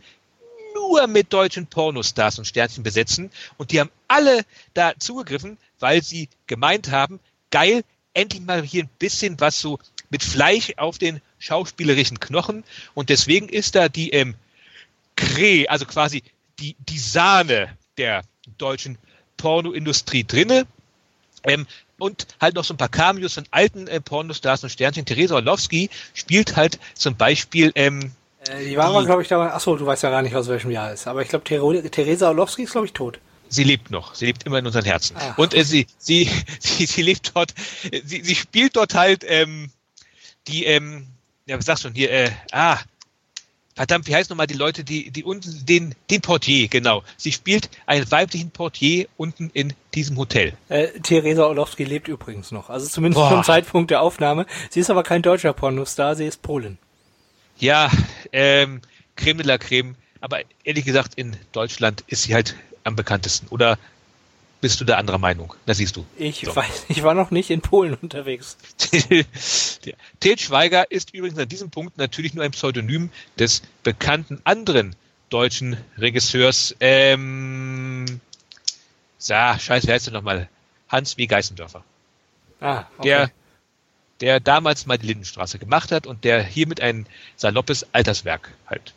nur 0.93 1.07
mit 1.07 1.33
deutschen 1.33 1.65
Pornostars 1.65 2.37
und 2.37 2.45
Sternchen 2.45 2.83
besetzen. 2.83 3.31
Und 3.57 3.71
die 3.71 3.79
haben 3.79 3.89
alle 4.07 4.45
da 4.73 4.93
zugegriffen, 4.97 5.57
weil 5.79 6.03
sie 6.03 6.29
gemeint 6.45 6.91
haben, 6.91 7.19
geil, 7.49 7.83
endlich 8.13 8.43
mal 8.43 8.61
hier 8.61 8.83
ein 8.83 8.89
bisschen 8.99 9.39
was 9.39 9.59
so 9.59 9.79
mit 10.09 10.23
Fleisch 10.23 10.73
auf 10.77 10.99
den 10.99 11.19
schauspielerischen 11.39 12.19
Knochen. 12.19 12.63
Und 12.93 13.09
deswegen 13.09 13.49
ist 13.49 13.73
da 13.73 13.89
die 13.89 14.11
ähm, 14.11 14.35
Kre, 15.15 15.65
also 15.67 15.85
quasi 15.85 16.21
die, 16.59 16.75
die 16.87 16.99
Sahne 16.99 17.75
der 17.97 18.21
deutschen 18.59 18.99
Pornoindustrie 19.37 20.23
drinne. 20.23 20.67
Ähm, 21.43 21.65
und 21.97 22.27
halt 22.39 22.55
noch 22.55 22.63
so 22.63 22.73
ein 22.73 22.77
paar 22.77 22.89
Cameos 22.89 23.33
von 23.33 23.45
alten 23.49 23.87
äh, 23.87 23.99
Pornostars 23.99 24.63
und 24.63 24.69
Sternchen. 24.69 25.05
Theresa 25.05 25.35
Orlowski 25.35 25.89
spielt 26.13 26.55
halt 26.55 26.79
zum 26.93 27.15
Beispiel 27.15 27.71
ähm, 27.75 28.11
äh, 28.49 28.65
die 28.65 28.77
war 28.77 28.85
aber, 28.85 29.05
glaube 29.05 29.21
ich, 29.21 29.27
da. 29.27 29.41
Achso, 29.47 29.75
du 29.75 29.85
weißt 29.85 30.03
ja 30.03 30.09
gar 30.09 30.21
nicht, 30.21 30.35
aus 30.35 30.47
welchem 30.47 30.71
Jahr 30.71 30.91
ist. 30.93 31.07
Aber 31.07 31.21
ich 31.21 31.29
glaube, 31.29 31.45
Theresa 31.45 32.27
Orlowski 32.27 32.63
ist, 32.63 32.71
glaube 32.71 32.87
ich, 32.87 32.93
tot. 32.93 33.19
Sie 33.49 33.63
lebt 33.63 33.91
noch. 33.91 34.15
Sie 34.15 34.25
lebt 34.25 34.43
immer 34.45 34.59
in 34.59 34.65
unseren 34.65 34.85
Herzen. 34.85 35.15
Ach. 35.19 35.37
Und 35.37 35.53
äh, 35.53 35.63
sie, 35.63 35.85
sie, 35.97 36.29
sie, 36.59 36.85
sie 36.85 37.01
lebt 37.01 37.35
dort. 37.35 37.53
Sie, 38.03 38.23
sie 38.23 38.35
spielt 38.35 38.75
dort 38.75 38.95
halt 38.95 39.23
ähm, 39.27 39.69
die, 40.47 40.65
ähm, 40.65 41.07
ja, 41.45 41.57
was 41.57 41.65
sagst 41.65 41.85
du 41.85 41.89
hier? 41.89 42.11
Äh, 42.11 42.31
ah, 42.51 42.79
verdammt, 43.75 44.07
wie 44.07 44.15
heißt 44.15 44.29
nochmal 44.29 44.47
die 44.47 44.55
Leute, 44.55 44.83
die, 44.83 45.11
die 45.11 45.23
unten, 45.23 45.65
den, 45.65 45.95
den 46.09 46.21
Portier, 46.21 46.67
genau. 46.67 47.03
Sie 47.17 47.31
spielt 47.31 47.69
einen 47.85 48.09
weiblichen 48.11 48.51
Portier 48.51 49.07
unten 49.17 49.49
in 49.53 49.73
diesem 49.93 50.17
Hotel. 50.17 50.53
Äh, 50.69 50.87
Theresa 51.01 51.45
Orlowski 51.45 51.83
lebt 51.83 52.07
übrigens 52.07 52.51
noch. 52.51 52.69
Also 52.69 52.87
zumindest 52.87 53.21
Boah. 53.21 53.29
zum 53.29 53.43
Zeitpunkt 53.43 53.91
der 53.91 54.01
Aufnahme. 54.01 54.45
Sie 54.69 54.79
ist 54.79 54.89
aber 54.89 55.03
kein 55.03 55.21
deutscher 55.21 55.53
Pornostar, 55.53 56.15
sie 56.15 56.25
ist 56.25 56.41
Polin. 56.41 56.77
Ja, 57.63 57.89
ähm, 58.33 58.81
Creme 59.15 59.37
de 59.37 59.47
la 59.47 59.57
Creme. 59.57 59.95
Aber 60.19 60.41
ehrlich 60.65 60.83
gesagt, 60.83 61.13
in 61.15 61.37
Deutschland 61.53 62.03
ist 62.07 62.23
sie 62.23 62.33
halt 62.33 62.57
am 62.83 62.97
bekanntesten. 62.97 63.47
Oder 63.47 63.79
bist 64.59 64.81
du 64.81 64.85
der 64.85 64.97
anderer 64.97 65.17
Meinung? 65.17 65.53
Das 65.65 65.77
siehst 65.77 65.95
du. 65.95 66.05
Ich 66.17 66.41
so. 66.41 66.53
weiß, 66.53 66.87
ich 66.89 67.03
war 67.03 67.13
noch 67.13 67.31
nicht 67.31 67.49
in 67.49 67.61
Polen 67.61 67.93
unterwegs. 67.93 68.57
Til 70.19 70.39
Schweiger 70.39 70.91
ist 70.91 71.13
übrigens 71.13 71.39
an 71.39 71.47
diesem 71.47 71.69
Punkt 71.69 71.97
natürlich 71.97 72.33
nur 72.33 72.43
ein 72.43 72.51
Pseudonym 72.51 73.09
des 73.39 73.61
bekannten 73.83 74.41
anderen 74.43 74.97
deutschen 75.29 75.77
Regisseurs, 75.97 76.75
ähm, 76.81 78.19
sa, 79.17 79.57
scheiße, 79.57 79.87
wer 79.87 79.95
heißt 79.95 80.07
der 80.07 80.13
nochmal? 80.13 80.49
Hans 80.89 81.17
W. 81.17 81.27
Geißendörfer. 81.27 81.81
Ah, 82.59 82.87
okay. 82.97 83.07
Der, 83.07 83.31
der 84.21 84.39
damals 84.39 84.85
mal 84.85 84.97
die 84.97 85.07
Lindenstraße 85.07 85.59
gemacht 85.59 85.91
hat 85.91 86.07
und 86.07 86.23
der 86.23 86.43
hiermit 86.43 86.81
ein 86.81 87.05
saloppes 87.35 87.87
Alterswerk 87.93 88.51
halt. 88.67 88.93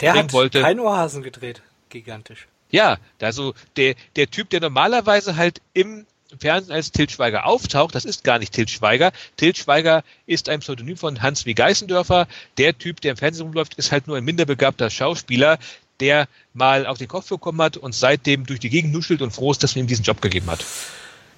Der 0.00 0.14
hat 0.14 0.32
wollte. 0.32 0.62
kein 0.62 0.80
Ohrhasen 0.80 1.22
gedreht. 1.22 1.62
Gigantisch. 1.88 2.46
Ja, 2.70 2.98
also 3.20 3.54
der, 3.76 3.94
der 4.16 4.30
Typ, 4.30 4.50
der 4.50 4.60
normalerweise 4.60 5.36
halt 5.36 5.60
im 5.74 6.06
Fernsehen 6.38 6.74
als 6.74 6.92
Til 6.92 7.10
Schweiger 7.10 7.46
auftaucht, 7.46 7.94
das 7.94 8.04
ist 8.04 8.22
gar 8.22 8.38
nicht 8.38 8.52
Til 8.52 8.68
Schweiger. 8.68 9.12
Til 9.36 9.54
Schweiger 9.56 10.04
ist 10.26 10.48
ein 10.48 10.60
Pseudonym 10.60 10.96
von 10.96 11.20
Hans 11.22 11.44
W. 11.46 11.54
Geißendörfer. 11.54 12.28
Der 12.56 12.78
Typ, 12.78 13.00
der 13.00 13.12
im 13.12 13.16
Fernsehen 13.16 13.46
rumläuft, 13.46 13.74
ist 13.74 13.90
halt 13.90 14.06
nur 14.06 14.16
ein 14.16 14.24
minderbegabter 14.24 14.90
Schauspieler, 14.90 15.58
der 15.98 16.28
mal 16.54 16.86
auf 16.86 16.98
den 16.98 17.08
Kopf 17.08 17.28
bekommen 17.28 17.60
hat 17.60 17.76
und 17.76 17.94
seitdem 17.94 18.46
durch 18.46 18.60
die 18.60 18.70
Gegend 18.70 18.92
nuschelt 18.92 19.22
und 19.22 19.32
froh 19.32 19.50
ist, 19.50 19.62
dass 19.62 19.74
man 19.74 19.84
ihm 19.84 19.88
diesen 19.88 20.04
Job 20.04 20.22
gegeben 20.22 20.50
hat. 20.50 20.64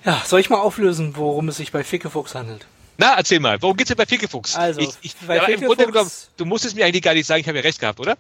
Ja, 0.05 0.23
soll 0.25 0.41
ich 0.41 0.51
mal 0.51 0.61
auflösen, 0.61 1.17
worum 1.17 1.49
es 1.49 1.57
sich 1.57 1.73
bei 1.73 1.85
Fickefuchs 1.85 2.35
handelt? 2.35 2.67
Na, 2.99 3.15
erzähl 3.17 3.41
mal, 3.41 3.61
worum 3.63 3.77
geht's 3.77 3.89
denn 3.89 3.97
bei 3.97 4.07
Fickefuchs? 4.07 4.57
Also, 4.57 4.81
ich, 4.81 4.91
ich, 5.03 5.17
bei 5.27 5.41
Fickefuchs, 5.41 5.63
im 5.63 5.67
Grunde 5.67 5.87
genommen, 5.87 6.11
du 6.37 6.45
musstest 6.45 6.77
mir 6.77 6.85
eigentlich 6.85 7.03
gar 7.03 7.15
nicht 7.15 7.27
sagen, 7.27 7.41
ich 7.41 7.49
habe 7.49 7.59
ja 7.59 7.63
recht 7.63 7.81
gehabt, 7.81 8.01
oder? 8.01 8.17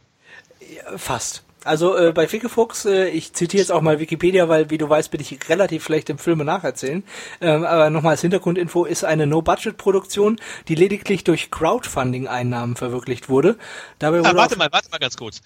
Ja, 0.60 0.98
fast. 0.98 1.42
Also 1.64 1.96
äh, 1.96 2.12
bei 2.12 2.26
Fickefuchs, 2.26 2.86
äh, 2.86 3.08
ich 3.08 3.34
zitiere 3.34 3.60
jetzt 3.60 3.70
auch 3.70 3.82
mal 3.82 4.00
Wikipedia, 4.00 4.48
weil 4.48 4.70
wie 4.70 4.78
du 4.78 4.88
weißt, 4.88 5.10
bin 5.10 5.20
ich 5.20 5.48
relativ 5.48 5.84
schlecht 5.84 6.10
im 6.10 6.18
Filme 6.18 6.44
nacherzählen. 6.44 7.04
Ähm, 7.40 7.64
aber 7.64 7.90
nochmal 7.90 8.12
als 8.12 8.20
Hintergrundinfo 8.22 8.84
ist 8.84 9.04
eine 9.04 9.26
No-Budget-Produktion, 9.26 10.40
die 10.68 10.74
lediglich 10.74 11.24
durch 11.24 11.50
Crowdfunding-Einnahmen 11.50 12.76
verwirklicht 12.76 13.28
wurde. 13.28 13.58
Dabei 13.98 14.18
ah, 14.18 14.20
wurde 14.20 14.30
ah, 14.30 14.36
warte 14.36 14.56
mal, 14.56 14.72
warte 14.72 14.90
mal 14.90 14.98
ganz 14.98 15.16
kurz. 15.16 15.40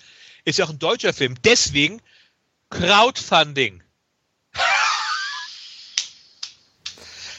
Ist 0.44 0.58
ja 0.58 0.64
auch 0.64 0.70
ein 0.70 0.78
deutscher 0.78 1.12
Film, 1.12 1.34
deswegen 1.44 2.00
Crowdfunding. 2.70 3.82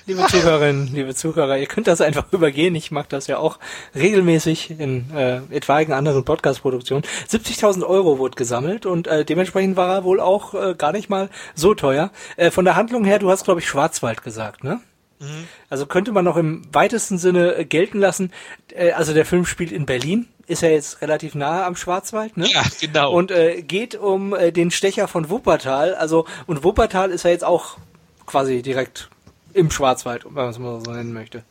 Liebe 0.08 0.26
Zuhörerinnen, 0.26 0.90
liebe 0.94 1.14
Zuhörer, 1.14 1.58
ihr 1.58 1.68
könnt 1.68 1.88
das 1.88 2.02
einfach 2.02 2.32
übergehen. 2.32 2.74
Ich 2.76 2.92
mache 2.92 3.08
das 3.10 3.28
ja 3.28 3.38
auch 3.38 3.60
regelmäßig 3.94 4.80
in 4.80 5.12
äh, 5.14 5.42
etwaigen 5.52 5.94
anderen 5.94 6.24
Podcast-Produktionen. 6.24 7.04
70.000 7.30 7.86
Euro 7.86 8.18
wurde 8.18 8.36
gesammelt 8.36 8.86
und 8.86 9.08
äh, 9.08 9.26
dementsprechend 9.26 9.76
war 9.76 9.94
er 9.94 10.04
wohl 10.04 10.20
auch 10.20 10.54
äh, 10.54 10.76
gar 10.76 10.94
nicht 10.94 11.10
mal 11.10 11.30
so 11.56 11.76
teuer. 11.76 12.12
Äh, 12.38 12.52
von 12.52 12.66
der 12.66 12.76
Handlung 12.76 13.04
her, 13.04 13.20
du 13.20 13.30
hast, 13.30 13.44
glaube 13.44 13.60
ich, 13.60 13.68
Schwarzwald 13.68 14.24
gesagt, 14.24 14.64
ne? 14.64 14.80
Mhm. 15.20 15.48
Also 15.70 15.88
könnte 15.88 16.12
man 16.12 16.24
noch 16.24 16.38
im 16.38 16.62
weitesten 16.72 17.18
Sinne 17.18 17.56
äh, 17.56 17.66
gelten 17.66 18.00
lassen. 18.00 18.32
Äh, 18.74 18.92
also 18.92 19.14
der 19.14 19.26
Film 19.26 19.46
spielt 19.46 19.74
in 19.74 19.86
Berlin, 19.86 20.28
ist 20.48 20.62
ja 20.62 20.70
jetzt 20.70 21.02
relativ 21.02 21.36
nahe 21.36 21.66
am 21.66 21.76
Schwarzwald, 21.76 22.38
ne? 22.38 22.48
Ja, 22.48 22.64
genau. 22.80 23.12
Und 23.12 23.32
äh, 23.32 23.62
geht 23.62 23.96
um 23.96 24.34
äh, 24.34 24.54
den 24.54 24.72
Stecher 24.72 25.10
von 25.10 25.30
Wuppertal. 25.30 25.96
Also 25.96 26.26
und 26.46 26.64
Wuppertal 26.64 27.12
ist 27.12 27.24
ja 27.24 27.32
jetzt 27.32 27.44
auch 27.44 27.78
quasi 28.26 28.62
direkt 28.62 29.10
im 29.58 29.72
Schwarzwald, 29.72 30.26
wenn 30.26 30.34
man 30.34 30.50
es 30.50 30.60
mal 30.60 30.82
so 30.84 30.92
nennen 30.92 31.14
möchte. 31.14 31.44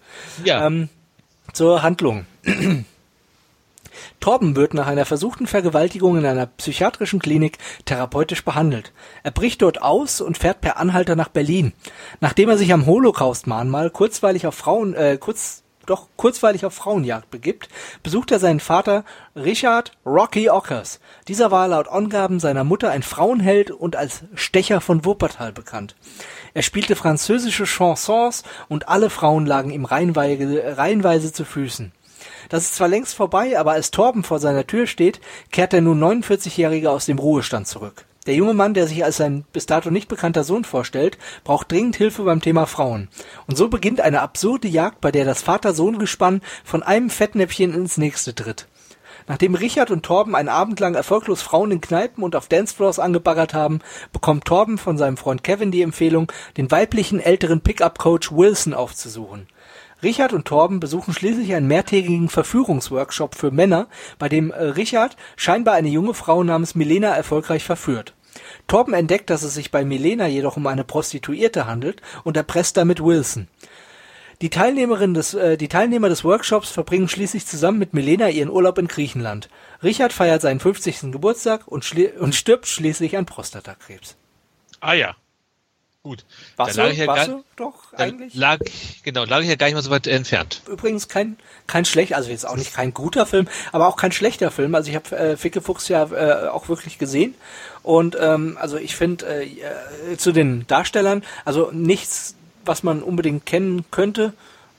Ja. 0.45 0.67
Ähm, 0.67 0.89
zur 1.53 1.83
Handlung. 1.83 2.27
Torben 4.21 4.57
wird 4.57 4.75
nach 4.75 4.87
einer 4.87 5.05
versuchten 5.05 5.47
Vergewaltigung 5.47 6.19
in 6.19 6.27
einer 6.27 6.47
psychiatrischen 6.47 7.19
Klinik 7.19 7.59
therapeutisch 7.85 8.45
behandelt. 8.45 8.93
Er 9.23 9.31
bricht 9.31 9.63
dort 9.63 9.83
aus 9.83 10.21
und 10.21 10.39
fährt 10.39 10.61
per 10.61 10.77
Anhalter 10.79 11.17
nach 11.17 11.29
Berlin. 11.29 11.73
Nachdem 12.21 12.49
er 12.49 12.59
sich 12.59 12.73
am 12.73 12.87
Holocaust-Mahnmal 12.87 13.91
kurzweilig 13.91 14.47
auf 14.47 14.55
Frauen, 14.55 14.95
äh, 14.95 15.17
kurz, 15.19 15.63
doch 15.87 16.09
kurzweilig 16.17 16.67
auf 16.67 16.75
Frauenjagd 16.75 17.31
begibt, 17.31 17.69
besucht 18.03 18.31
er 18.31 18.39
seinen 18.39 18.61
Vater 18.61 19.05
Richard 19.35 19.93
Rocky 20.05 20.51
Ockers. 20.51 21.01
Dieser 21.29 21.51
war 21.51 21.69
laut 21.69 21.89
Angaben 21.89 22.41
seiner 22.41 22.65
Mutter 22.65 22.91
ein 22.91 23.03
Frauenheld 23.03 23.71
und 23.71 23.97
als 23.97 24.23
Stecher 24.35 24.81
von 24.81 25.05
Wuppertal 25.05 25.53
bekannt. 25.53 25.97
Er 26.55 26.63
spielte 26.63 26.97
französische 26.97 27.67
Chansons 27.67 28.43
und 28.69 28.89
alle 28.89 29.11
Frauen 29.11 29.47
lagen 29.47 29.71
ihm 29.71 29.85
reihenweise, 29.85 30.77
reihenweise 30.77 31.33
zu 31.33 31.45
Füßen. 31.45 31.93
Das 32.49 32.65
ist 32.65 32.75
zwar 32.77 32.89
längst 32.89 33.15
vorbei, 33.15 33.59
aber 33.59 33.73
als 33.73 33.91
Torben 33.91 34.23
vor 34.23 34.39
seiner 34.39 34.67
Tür 34.67 34.87
steht, 34.87 35.21
kehrt 35.51 35.73
der 35.73 35.81
nun 35.81 36.03
49-Jährige 36.03 36.91
aus 36.91 37.07
dem 37.07 37.19
Ruhestand 37.19 37.67
zurück. 37.67 38.05
Der 38.27 38.35
junge 38.35 38.55
Mann, 38.55 38.75
der 38.75 38.89
sich 38.89 39.05
als 39.05 39.19
sein 39.19 39.45
bis 39.53 39.67
dato 39.67 39.91
nicht 39.91 40.09
bekannter 40.09 40.43
Sohn 40.43 40.65
vorstellt, 40.65 41.17
braucht 41.45 41.71
dringend 41.71 41.97
Hilfe 41.97 42.25
beim 42.25 42.41
Thema 42.41 42.67
Frauen. 42.67 43.09
Und 43.47 43.57
so 43.57 43.69
beginnt 43.69 44.01
eine 44.01 44.21
absurde 44.21 44.67
Jagd, 44.67 45.01
bei 45.01 45.13
der 45.13 45.25
das 45.25 45.43
Vater-Sohn-Gespann 45.43 46.41
von 46.65 46.83
einem 46.83 47.09
Fettnäpfchen 47.09 47.73
ins 47.73 47.99
nächste 47.99 48.35
tritt. 48.35 48.67
Nachdem 49.29 49.55
Richard 49.55 49.91
und 49.91 50.05
Torben 50.05 50.35
einen 50.35 50.49
Abend 50.49 50.79
lang 50.79 50.95
erfolglos 50.95 51.43
Frauen 51.43 51.73
in 51.73 51.81
Kneipen 51.81 52.23
und 52.23 52.37
auf 52.37 52.49
Dancefloors 52.49 52.99
angebaggert 52.99 53.55
haben, 53.55 53.81
bekommt 54.13 54.45
Torben 54.45 54.79
von 54.79 54.99
seinem 54.99 55.17
Freund 55.17 55.43
Kevin 55.43 55.71
die 55.71 55.83
Empfehlung, 55.83 56.31
den 56.57 56.71
weiblichen 56.71 57.21
älteren 57.21 57.61
Pickup-Coach 57.61 58.33
Wilson 58.33 58.75
aufzusuchen. 58.75 59.49
Richard 60.03 60.33
und 60.33 60.47
Torben 60.47 60.79
besuchen 60.79 61.15
schließlich 61.15 61.55
einen 61.55 61.67
mehrtägigen 61.69 62.29
Verführungsworkshop 62.29 63.35
für 63.35 63.51
Männer, 63.51 63.89
bei 64.19 64.29
dem 64.29 64.51
äh, 64.51 64.63
Richard 64.63 65.17
scheinbar 65.37 65.75
eine 65.75 65.89
junge 65.89 66.15
Frau 66.15 66.45
namens 66.45 66.75
Milena 66.75 67.09
erfolgreich 67.09 67.65
verführt. 67.65 68.15
Torben 68.67 68.95
entdeckt, 68.95 69.31
dass 69.31 69.43
es 69.43 69.55
sich 69.55 69.71
bei 69.71 69.85
Milena 69.85 70.27
jedoch 70.27 70.57
um 70.57 70.67
eine 70.67 70.85
Prostituierte 70.85 71.67
handelt 71.67 72.03
und 72.25 72.37
erpresst 72.37 72.77
damit 72.77 73.03
Wilson. 73.03 73.49
Die, 74.43 74.51
Teilnehmerin 74.51 75.15
des, 75.15 75.33
äh, 75.33 75.57
die 75.57 75.69
Teilnehmer 75.69 76.09
des 76.09 76.23
Workshops 76.23 76.71
verbringen 76.71 77.09
schließlich 77.09 77.47
zusammen 77.47 77.79
mit 77.79 77.95
Milena 77.95 78.29
ihren 78.29 78.51
Urlaub 78.51 78.77
in 78.77 78.87
Griechenland. 78.87 79.49
Richard 79.83 80.13
feiert 80.13 80.43
seinen 80.43 80.61
50. 80.61 81.13
Geburtstag 81.13 81.67
und, 81.67 81.91
und 82.19 82.35
stirbt 82.35 82.67
schließlich 82.67 83.17
an 83.17 83.25
Prostatakrebs. 83.25 84.17
Ah 84.81 84.93
ja. 84.93 85.17
Gut. 86.07 86.25
Warst 86.55 86.77
lag 86.77 86.85
du, 86.85 86.93
ich 86.93 86.99
ja 86.99 87.09
warst 87.09 87.27
gar, 87.27 87.37
du 87.39 87.45
doch 87.57 87.93
eigentlich? 87.95 88.33
lag, 88.35 88.61
genau, 89.03 89.25
lag 89.25 89.41
ich 89.41 89.49
ja 89.49 89.57
gar 89.57 89.67
nicht 89.67 89.75
mal 89.75 89.83
so 89.83 89.91
weit 89.91 90.07
entfernt. 90.07 90.63
Übrigens 90.71 91.09
kein 91.09 91.37
kein 91.67 91.85
schlecht, 91.85 92.15
also 92.15 92.31
jetzt 92.31 92.47
auch 92.47 92.55
nicht 92.55 92.73
kein 92.73 92.95
guter 92.95 93.27
Film, 93.27 93.49
aber 93.73 93.89
auch 93.89 93.97
kein 93.97 94.13
schlechter 94.13 94.53
Film. 94.53 94.77
Also 94.77 94.89
ich 94.89 94.95
habe 94.95 95.17
äh, 95.17 95.37
Ficke 95.37 95.61
Fuchs 95.61 95.89
ja 95.89 96.05
äh, 96.13 96.47
auch 96.47 96.69
wirklich 96.69 96.99
gesehen 96.99 97.35
und 97.83 98.17
ähm, 98.21 98.57
also 98.61 98.77
ich 98.77 98.95
finde 98.95 99.27
äh, 99.27 99.47
äh, 100.13 100.17
zu 100.17 100.31
den 100.31 100.65
Darstellern, 100.69 101.25
also 101.45 101.73
nichts, 101.73 102.37
was 102.65 102.85
man 102.85 103.03
unbedingt 103.03 103.45
kennen 103.45 103.85
könnte, 103.91 104.33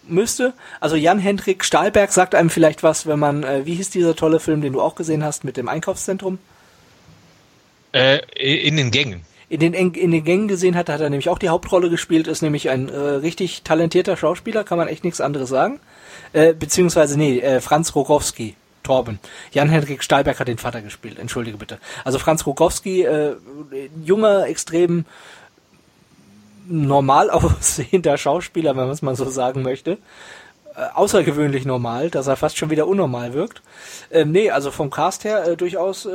müsste. 0.07 0.53
Also 0.79 0.95
Jan 0.95 1.19
Hendrik 1.19 1.65
Stahlberg 1.65 2.13
sagt 2.13 2.35
einem 2.35 2.49
vielleicht 2.49 2.83
was, 2.83 3.05
wenn 3.05 3.19
man, 3.19 3.43
äh, 3.43 3.65
wie 3.65 3.75
hieß 3.75 3.89
dieser 3.89 4.15
tolle 4.15 4.39
Film, 4.39 4.61
den 4.61 4.71
du 4.71 4.81
auch 4.81 4.95
gesehen 4.95 5.25
hast 5.25 5.43
mit 5.43 5.57
dem 5.57 5.67
Einkaufszentrum? 5.67 6.39
Äh, 7.91 8.19
in 8.63 8.77
den 8.77 8.91
Gängen. 8.91 9.25
In 9.49 9.59
den, 9.59 9.73
in 9.73 10.11
den 10.11 10.23
Gängen 10.23 10.47
gesehen 10.47 10.75
hat, 10.75 10.89
hat 10.89 10.99
er 10.99 11.09
nämlich 11.09 11.29
auch 11.29 11.39
die 11.39 11.49
Hauptrolle 11.49 11.89
gespielt, 11.89 12.27
ist 12.27 12.41
nämlich 12.41 12.69
ein 12.69 12.89
äh, 12.89 12.97
richtig 12.97 13.63
talentierter 13.63 14.17
Schauspieler, 14.17 14.63
kann 14.63 14.77
man 14.77 14.87
echt 14.87 15.03
nichts 15.03 15.21
anderes 15.21 15.49
sagen. 15.49 15.79
Äh, 16.33 16.53
beziehungsweise, 16.53 17.17
nee, 17.17 17.39
äh, 17.39 17.61
Franz 17.61 17.95
Rogowski, 17.95 18.55
Torben. 18.83 19.19
Jan-Henrik 19.51 20.03
Stahlberg 20.03 20.39
hat 20.39 20.47
den 20.47 20.57
Vater 20.57 20.81
gespielt, 20.81 21.19
entschuldige 21.19 21.57
bitte. 21.57 21.77
Also 22.03 22.19
Franz 22.19 22.45
Rogowski, 22.45 23.03
äh, 23.03 23.35
junger, 24.03 24.47
extrem 24.47 25.05
normal 26.67 27.29
aussehender 27.31 28.17
Schauspieler, 28.17 28.71
wenn 28.71 28.83
man 28.83 28.91
es 28.91 29.01
mal 29.01 29.15
so 29.15 29.29
sagen 29.29 29.61
möchte. 29.61 29.97
Äh, 30.77 30.93
außergewöhnlich 30.93 31.65
normal, 31.65 32.11
dass 32.11 32.27
er 32.27 32.35
fast 32.35 32.57
schon 32.57 32.69
wieder 32.69 32.87
unnormal 32.87 33.33
wirkt. 33.33 33.63
Ähm, 34.11 34.31
nee, 34.31 34.51
also 34.51 34.69
vom 34.69 34.91
Cast 34.91 35.23
her 35.23 35.47
äh, 35.47 35.57
durchaus, 35.57 36.05
äh, 36.05 36.09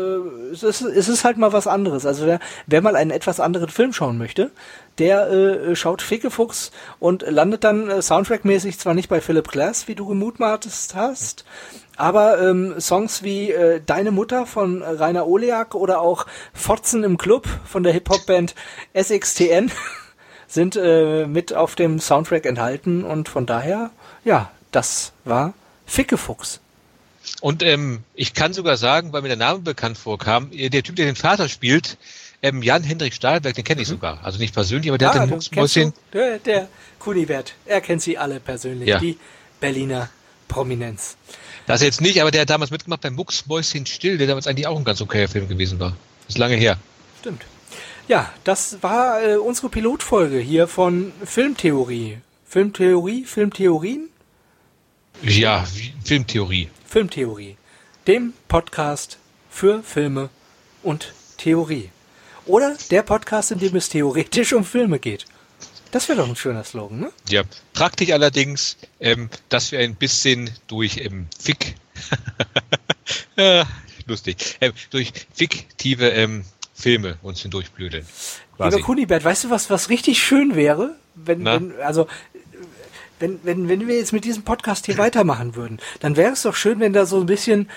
es, 0.53 0.63
ist, 0.63 0.83
es 0.83 1.09
ist 1.09 1.25
halt 1.25 1.37
mal 1.37 1.53
was 1.53 1.67
anderes. 1.67 2.07
Also 2.07 2.27
wer, 2.27 2.39
wer 2.69 2.81
mal 2.81 2.95
einen 2.95 3.11
etwas 3.11 3.41
anderen 3.41 3.71
Film 3.71 3.93
schauen 3.93 4.19
möchte, 4.19 4.53
der 4.99 5.29
äh, 5.31 5.75
schaut 5.75 6.01
Fickefuchs 6.01 6.71
und 7.01 7.23
landet 7.29 7.65
dann 7.65 7.91
äh, 7.91 8.03
soundtrackmäßig 8.03 8.79
zwar 8.79 8.95
nicht 8.95 9.09
bei 9.09 9.21
Philip 9.21 9.49
Glass, 9.49 9.89
wie 9.89 9.97
du 9.97 10.07
gemutmaßt 10.07 10.95
hast, 10.95 11.45
aber 11.97 12.41
ähm, 12.41 12.79
Songs 12.79 13.25
wie 13.25 13.51
äh, 13.51 13.81
Deine 13.85 14.13
Mutter 14.13 14.47
von 14.47 14.81
Rainer 14.83 15.27
Oleak 15.27 15.75
oder 15.75 16.01
auch 16.01 16.25
Fotzen 16.55 17.03
im 17.03 17.19
Club 17.19 17.49
von 17.65 17.83
der 17.83 17.93
Hip-Hop-Band 17.95 18.55
SXTN 18.95 19.73
sind 20.47 20.77
äh, 20.77 21.27
mit 21.27 21.53
auf 21.53 21.75
dem 21.75 21.99
Soundtrack 21.99 22.47
enthalten 22.47 23.03
und 23.03 23.29
von 23.29 23.45
daher, 23.45 23.91
ja, 24.25 24.51
das 24.71 25.13
war 25.25 25.55
Fickefuchs. 25.87 26.61
Und 27.41 27.63
ähm, 27.63 28.01
ich 28.15 28.35
kann 28.35 28.53
sogar 28.53 28.77
sagen, 28.77 29.13
weil 29.13 29.23
mir 29.23 29.29
der 29.29 29.37
Name 29.37 29.61
bekannt 29.61 29.97
vorkam, 29.99 30.51
äh, 30.53 30.69
der 30.71 30.83
Typ, 30.83 30.97
der 30.97 31.07
den 31.07 31.17
Vater 31.17 31.49
spielt, 31.49 31.97
ähm, 32.43 32.63
Jan-Hendrik 32.63 33.15
Stahlberg, 33.15 33.55
den 33.55 33.65
kenne 33.65 33.83
ich 33.83 33.89
sogar. 33.89 34.19
Also 34.25 34.39
nicht 34.39 34.53
persönlich, 34.55 34.91
aber 34.91 34.99
der 34.99 35.09
hat 35.09 35.15
den 35.15 35.21
Mhm. 35.21 35.25
Ah, 35.25 35.27
du 35.27 35.33
kennst 35.35 35.53
Mucksmäuschen. 35.57 35.93
Der, 36.13 36.39
der 36.39 36.69
Kunibert, 36.99 37.55
er 37.67 37.81
kennt 37.81 38.03
sie 38.03 38.19
alle 38.19 38.41
persönlich, 38.41 38.89
Ja. 38.89 38.99
die 38.99 39.19
Berliner 39.61 40.09
Prominenz. 40.49 41.17
Das 41.67 41.81
jetzt 41.83 42.01
nicht, 42.01 42.21
aber 42.21 42.33
der 42.33 42.43
hat 42.43 42.51
damals 42.51 42.73
mitgemacht 42.73 43.01
beim 43.03 43.15
Mucksmäuschen 43.15 43.87
Still, 43.87 44.19
der 44.19 44.27
damals 44.27 44.47
eigentlich 44.49 44.67
auch 44.67 44.77
ein 44.77 44.85
ganz 44.85 45.01
okayer 45.01 45.29
Film 45.29 45.49
gewesen 45.49 45.79
war. 45.79 45.91
Das 46.27 46.35
ist 46.35 46.39
lange 46.39 46.57
her. 46.57 46.77
Stimmt. 47.21 47.43
Ja, 48.09 48.31
das 48.43 48.79
war 48.83 49.23
äh, 49.23 49.37
unsere 49.37 49.69
Pilotfolge 49.69 50.39
hier 50.39 50.67
von 50.67 51.13
Filmtheorie. 51.25 52.19
Filmtheorie, 52.47 53.25
Filmtheorien, 53.25 54.09
Ja, 55.25 55.65
Filmtheorie. 56.03 56.69
Filmtheorie. 56.85 57.57
Dem 58.09 58.33
Podcast 58.49 59.19
für 59.49 59.81
Filme 59.85 60.31
und 60.83 61.13
Theorie. 61.39 61.91
Oder 62.45 62.77
der 62.91 63.03
Podcast, 63.03 63.53
in 63.53 63.61
dem 63.61 63.77
es 63.77 63.89
theoretisch 63.89 64.53
um 64.53 64.65
Filme 64.65 64.99
geht. 64.99 65.27
Das 65.93 66.09
wäre 66.09 66.19
doch 66.19 66.29
ein 66.29 66.35
schöner 66.35 66.65
Slogan, 66.65 66.99
ne? 66.99 67.13
Ja, 67.29 67.43
praktisch 67.73 68.11
allerdings, 68.11 68.77
ähm, 68.99 69.31
dass 69.49 69.71
wir 69.71 69.79
ein 69.79 69.95
bisschen 69.95 70.51
durch 70.67 70.97
ähm, 70.97 71.29
Fick, 71.39 71.77
ja, 73.37 73.65
lustig, 74.07 74.57
ähm, 74.61 74.73
durch 74.91 75.13
fiktive 75.33 76.09
ähm, 76.09 76.45
Filme 76.75 77.17
uns 77.23 77.43
hindurchblödeln. 77.43 78.05
Lieber. 78.59 78.81
Kunibert, 78.81 79.25
weißt 79.25 79.45
du 79.45 79.51
was, 79.51 79.71
was 79.71 79.89
richtig 79.89 80.21
schön 80.21 80.57
wäre, 80.57 80.97
wenn, 81.15 81.45
wenn 81.45 81.81
also 81.81 82.09
wenn, 83.23 83.39
wenn, 83.45 83.69
wenn 83.69 83.87
wir 83.87 83.97
jetzt 83.97 84.13
mit 84.13 84.25
diesem 84.25 84.43
Podcast 84.43 84.87
hier 84.87 84.99
weitermachen 84.99 85.55
würden, 85.55 85.79
dann 86.01 86.17
wäre 86.17 86.33
es 86.33 86.43
doch 86.43 86.57
schön, 86.57 86.81
wenn 86.81 86.93
da 86.93 87.07
so 87.07 87.21
ein 87.21 87.27
bisschen 87.27 87.71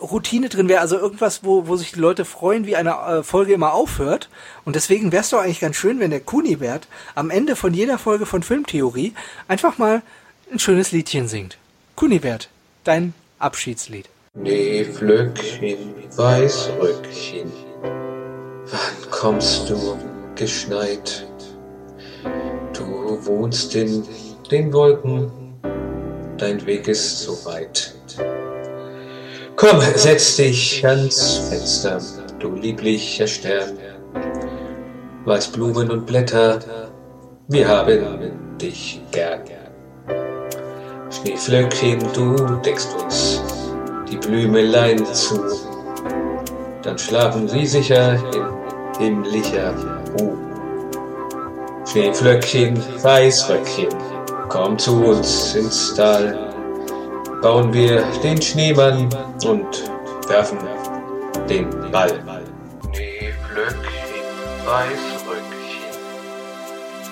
Routine 0.00 0.48
drin 0.48 0.68
wäre, 0.68 0.80
also 0.80 0.96
irgendwas, 0.96 1.44
wo, 1.44 1.66
wo 1.66 1.76
sich 1.76 1.92
die 1.92 2.00
Leute 2.00 2.24
freuen, 2.24 2.66
wie 2.66 2.76
eine 2.76 2.90
äh, 2.92 3.22
Folge 3.22 3.52
immer 3.52 3.74
aufhört. 3.74 4.30
Und 4.64 4.76
deswegen 4.76 5.12
wäre 5.12 5.22
es 5.22 5.30
doch 5.30 5.40
eigentlich 5.40 5.60
ganz 5.60 5.76
schön, 5.76 6.00
wenn 6.00 6.10
der 6.10 6.20
Kunibert 6.20 6.88
am 7.14 7.30
Ende 7.30 7.56
von 7.56 7.74
jeder 7.74 7.98
Folge 7.98 8.24
von 8.24 8.42
Filmtheorie 8.42 9.12
einfach 9.48 9.76
mal 9.76 10.02
ein 10.50 10.58
schönes 10.58 10.92
Liedchen 10.92 11.28
singt. 11.28 11.58
Kunibert, 11.96 12.48
dein 12.84 13.12
Abschiedslied. 13.38 14.08
Schneeflöckchen, 14.38 15.94
Weißröckchen, 16.16 17.52
wann 17.82 19.10
kommst 19.10 19.68
du 19.68 19.98
geschneit? 20.36 21.26
Du 22.72 23.18
wohnst 23.26 23.74
in 23.74 24.04
den 24.50 24.72
Wolken, 24.72 25.30
dein 26.36 26.64
Weg 26.66 26.88
ist 26.88 27.20
so 27.20 27.32
weit. 27.44 27.94
Komm, 29.54 29.80
setz 29.94 30.36
dich 30.36 30.84
ans 30.84 31.48
Fenster, 31.48 32.00
du 32.40 32.54
lieblicher 32.54 33.26
Stern. 33.26 33.78
Weiß 35.24 35.48
Blumen 35.48 35.90
und 35.90 36.06
Blätter, 36.06 36.58
wir 37.48 37.68
haben 37.68 38.56
dich 38.60 39.00
gern. 39.12 39.42
Schneeflöckchen, 41.10 42.00
du 42.14 42.34
deckst 42.64 42.94
uns 43.00 43.42
die 44.10 44.16
Blümelein 44.16 45.04
zu. 45.06 45.40
Dann 46.82 46.98
schlafen 46.98 47.46
sie 47.46 47.66
sicher 47.66 48.18
in 48.98 49.22
himmlischer 49.22 49.74
Ruhe. 50.18 50.38
Schneeflöckchen, 51.86 52.82
Weißröckchen, 53.02 53.88
komm 54.50 54.76
zu 54.76 55.04
uns 55.04 55.54
ins 55.54 55.94
Tal. 55.94 56.34
Bauen 57.40 57.72
wir 57.72 58.02
den 58.22 58.42
Schneemann 58.42 59.08
und 59.46 59.88
werfen 60.28 60.58
den 61.48 61.70
Ball. 61.92 62.20
Schneeflöckchen, 62.92 64.24
Weißröckchen, 64.66 65.94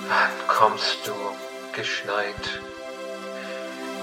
wann 0.09 0.47
kommst 0.47 1.07
du 1.07 1.13
geschneit? 1.73 2.61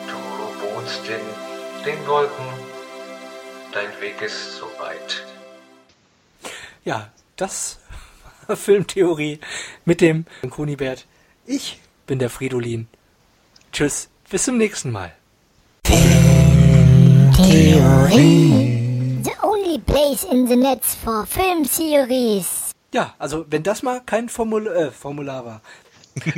Du 0.08 0.74
wohnst 0.74 1.02
in 1.06 1.84
den 1.84 2.06
Wolken, 2.06 2.46
dein 3.72 4.00
Weg 4.00 4.20
ist 4.22 4.56
so 4.56 4.64
weit. 4.78 5.24
Ja, 6.84 7.10
das 7.36 7.80
war 8.46 8.56
Filmtheorie 8.56 9.40
mit 9.84 10.00
dem 10.00 10.24
Kunibert. 10.48 11.06
Ich 11.44 11.80
bin 12.06 12.18
der 12.18 12.30
Fridolin. 12.30 12.88
Tschüss, 13.76 14.08
bis 14.30 14.44
zum 14.44 14.56
nächsten 14.56 14.90
Mal. 14.90 15.12
The 15.84 16.14
only 19.42 19.78
place 19.80 20.24
in 20.24 20.46
the 20.46 20.56
net 20.56 20.82
for 20.82 21.26
film 21.26 21.64
theories. 21.64 22.72
Ja, 22.94 23.14
also 23.18 23.44
wenn 23.50 23.62
das 23.62 23.82
mal 23.82 24.00
kein 24.00 24.30
Formul 24.30 24.66
äh, 24.66 24.90
Formular 24.90 25.44
war. 25.44 25.60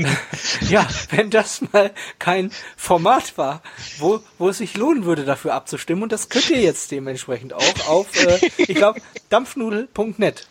ja, 0.68 0.84
wenn 1.10 1.30
das 1.30 1.60
mal 1.72 1.92
kein 2.18 2.50
Format 2.76 3.38
war, 3.38 3.62
wo, 3.98 4.18
wo 4.38 4.48
es 4.48 4.58
sich 4.58 4.76
lohnen 4.76 5.04
würde, 5.04 5.24
dafür 5.24 5.54
abzustimmen. 5.54 6.02
Und 6.02 6.10
das 6.10 6.30
könnt 6.30 6.50
ihr 6.50 6.60
jetzt 6.60 6.90
dementsprechend 6.90 7.52
auch 7.52 7.88
auf, 7.88 8.16
äh, 8.16 8.50
ich 8.56 8.74
glaube, 8.74 9.00
dampfnudel.net. 9.28 10.48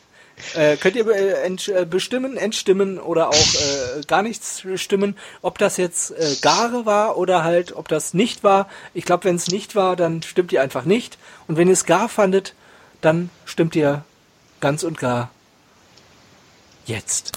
Äh, 0.53 0.77
könnt 0.77 0.95
ihr 0.95 1.07
äh, 1.07 1.45
ent, 1.45 1.67
äh, 1.67 1.85
bestimmen, 1.85 2.37
entstimmen 2.37 2.99
oder 2.99 3.29
auch 3.29 3.33
äh, 3.33 4.01
gar 4.07 4.21
nichts 4.21 4.63
stimmen, 4.75 5.17
ob 5.41 5.57
das 5.57 5.77
jetzt 5.77 6.11
äh, 6.11 6.35
Gare 6.41 6.85
war 6.85 7.17
oder 7.17 7.43
halt, 7.43 7.75
ob 7.75 7.87
das 7.87 8.13
nicht 8.13 8.43
war. 8.43 8.69
Ich 8.93 9.05
glaube, 9.05 9.25
wenn 9.25 9.35
es 9.35 9.47
nicht 9.47 9.75
war, 9.75 9.95
dann 9.95 10.21
stimmt 10.21 10.51
ihr 10.51 10.61
einfach 10.61 10.85
nicht. 10.85 11.17
Und 11.47 11.57
wenn 11.57 11.67
ihr 11.67 11.73
es 11.73 11.85
gar 11.85 12.07
fandet, 12.07 12.53
dann 13.01 13.29
stimmt 13.45 13.75
ihr 13.75 14.03
ganz 14.59 14.83
und 14.83 14.99
gar 14.99 15.31
jetzt. 16.85 17.31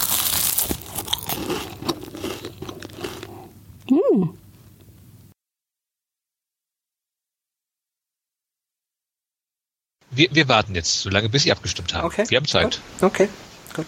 Wir, 10.11 10.29
wir 10.33 10.49
warten 10.49 10.75
jetzt, 10.75 11.01
solange 11.01 11.29
bis 11.29 11.45
Sie 11.45 11.53
abgestimmt 11.53 11.95
haben. 11.95 12.07
Okay. 12.07 12.25
Wir 12.29 12.37
haben 12.37 12.47
Zeit. 12.47 12.81
Gut. 12.99 13.11
Okay, 13.11 13.29
gut. 13.75 13.87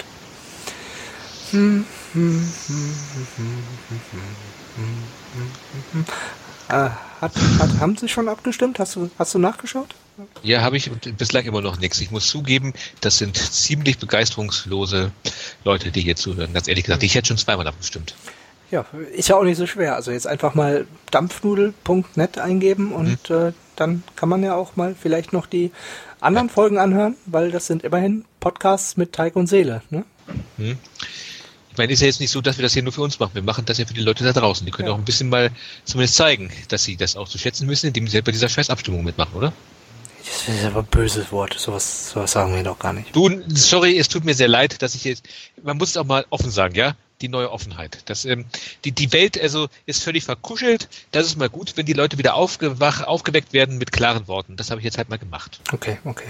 Äh, 6.68 6.90
hat, 7.20 7.32
hat, 7.58 7.80
haben 7.80 7.96
Sie 7.96 8.08
schon 8.08 8.28
abgestimmt? 8.28 8.78
Hast 8.78 8.96
du, 8.96 9.10
hast 9.18 9.34
du 9.34 9.38
nachgeschaut? 9.38 9.94
Ja, 10.42 10.62
habe 10.62 10.76
ich 10.76 10.90
und 10.90 11.16
bislang 11.16 11.44
immer 11.44 11.60
noch 11.60 11.78
nichts. 11.78 12.00
Ich 12.00 12.10
muss 12.10 12.28
zugeben, 12.28 12.74
das 13.00 13.18
sind 13.18 13.36
ziemlich 13.36 13.98
begeisterungslose 13.98 15.10
Leute, 15.64 15.90
die 15.90 16.00
hier 16.00 16.16
zuhören. 16.16 16.52
Ganz 16.52 16.68
ehrlich 16.68 16.84
gesagt, 16.84 17.02
ich 17.02 17.14
hätte 17.14 17.28
schon 17.28 17.38
zweimal 17.38 17.66
abgestimmt. 17.66 18.14
Ja, 18.70 18.86
ist 19.12 19.28
ja 19.28 19.36
auch 19.36 19.44
nicht 19.44 19.58
so 19.58 19.66
schwer. 19.66 19.96
Also 19.96 20.12
jetzt 20.12 20.26
einfach 20.26 20.54
mal 20.54 20.86
dampfnudel.net 21.10 22.38
eingeben 22.38 22.92
und 22.92 23.28
äh, 23.30 23.52
dann 23.76 24.02
kann 24.16 24.28
man 24.28 24.42
ja 24.42 24.54
auch 24.54 24.76
mal 24.76 24.94
vielleicht 25.00 25.32
noch 25.32 25.46
die 25.46 25.70
anderen 26.20 26.48
Folgen 26.48 26.78
anhören, 26.78 27.16
weil 27.26 27.50
das 27.50 27.66
sind 27.66 27.82
immerhin 27.84 28.24
Podcasts 28.40 28.96
mit 28.96 29.12
Teig 29.12 29.36
und 29.36 29.46
Seele. 29.48 29.82
Ne? 29.90 30.04
Ich 30.58 31.78
meine, 31.78 31.92
ist 31.92 32.00
ja 32.00 32.06
jetzt 32.06 32.20
nicht 32.20 32.30
so, 32.30 32.40
dass 32.40 32.58
wir 32.58 32.62
das 32.62 32.74
hier 32.74 32.82
nur 32.82 32.92
für 32.92 33.00
uns 33.02 33.18
machen. 33.18 33.34
Wir 33.34 33.42
machen 33.42 33.64
das 33.64 33.78
ja 33.78 33.86
für 33.86 33.94
die 33.94 34.02
Leute 34.02 34.24
da 34.24 34.32
draußen. 34.32 34.64
Die 34.66 34.72
können 34.72 34.88
Ja. 34.88 34.94
auch 34.94 34.98
ein 34.98 35.04
bisschen 35.04 35.28
mal 35.28 35.50
zumindest 35.84 36.16
zeigen, 36.16 36.50
dass 36.68 36.84
sie 36.84 36.96
das 36.96 37.16
auch 37.16 37.28
zu 37.28 37.38
schätzen 37.38 37.66
müssen, 37.66 37.86
indem 37.88 38.06
sie 38.08 38.20
bei 38.20 38.30
dieser 38.32 38.48
scheiß 38.48 38.70
Abstimmung 38.70 39.04
mitmachen, 39.04 39.34
oder? 39.34 39.52
Das 40.24 40.54
ist 40.54 40.64
aber 40.64 40.80
ein 40.80 40.86
böses 40.86 41.32
Wort. 41.32 41.54
Sowas, 41.58 42.10
sowas 42.10 42.30
sagen 42.30 42.54
wir 42.54 42.62
doch 42.62 42.78
gar 42.78 42.92
nicht. 42.92 43.14
Du, 43.16 43.28
sorry, 43.48 43.98
es 43.98 44.08
tut 44.08 44.24
mir 44.24 44.34
sehr 44.34 44.48
leid, 44.48 44.80
dass 44.82 44.94
ich 44.94 45.04
jetzt, 45.04 45.26
man 45.62 45.78
muss 45.78 45.90
es 45.90 45.96
auch 45.96 46.04
mal 46.04 46.24
offen 46.30 46.50
sagen, 46.50 46.74
ja? 46.74 46.94
Die 47.22 47.28
neue 47.28 47.50
Offenheit. 47.52 48.02
Das, 48.06 48.24
ähm, 48.24 48.44
die, 48.84 48.90
die 48.92 49.12
Welt 49.12 49.40
also 49.40 49.68
ist 49.86 50.02
völlig 50.02 50.24
verkuschelt. 50.24 50.88
Das 51.12 51.24
ist 51.24 51.38
mal 51.38 51.48
gut, 51.48 51.76
wenn 51.76 51.86
die 51.86 51.92
Leute 51.92 52.18
wieder 52.18 52.34
aufgewach, 52.34 53.04
aufgeweckt 53.04 53.52
werden 53.52 53.78
mit 53.78 53.92
klaren 53.92 54.26
Worten. 54.26 54.56
Das 54.56 54.70
habe 54.70 54.80
ich 54.80 54.84
jetzt 54.84 54.98
halt 54.98 55.08
mal 55.08 55.18
gemacht. 55.18 55.60
Okay, 55.72 55.98
okay. 56.04 56.28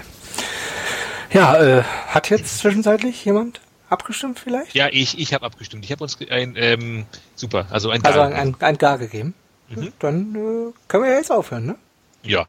Ja, 1.31 1.59
äh, 1.79 1.83
hat 2.07 2.29
jetzt 2.29 2.59
zwischenzeitlich 2.59 3.25
jemand 3.25 3.59
abgestimmt 3.89 4.39
vielleicht? 4.39 4.75
Ja, 4.75 4.87
ich, 4.91 5.17
ich 5.19 5.33
habe 5.33 5.45
abgestimmt. 5.45 5.83
Ich 5.83 5.91
habe 5.91 6.03
uns 6.03 6.17
ein, 6.29 6.53
ähm, 6.57 7.05
super, 7.35 7.65
also 7.71 7.89
ein 7.89 8.05
Also 8.05 8.19
Gar- 8.19 8.27
ein, 8.27 8.33
ein, 8.35 8.55
ein 8.59 8.77
Gar 8.77 8.99
gegeben. 8.99 9.33
Mhm. 9.69 9.91
Dann 9.99 10.35
äh, 10.35 10.73
können 10.87 11.03
wir 11.03 11.09
ja 11.11 11.17
jetzt 11.17 11.31
aufhören, 11.31 11.65
ne? 11.65 11.75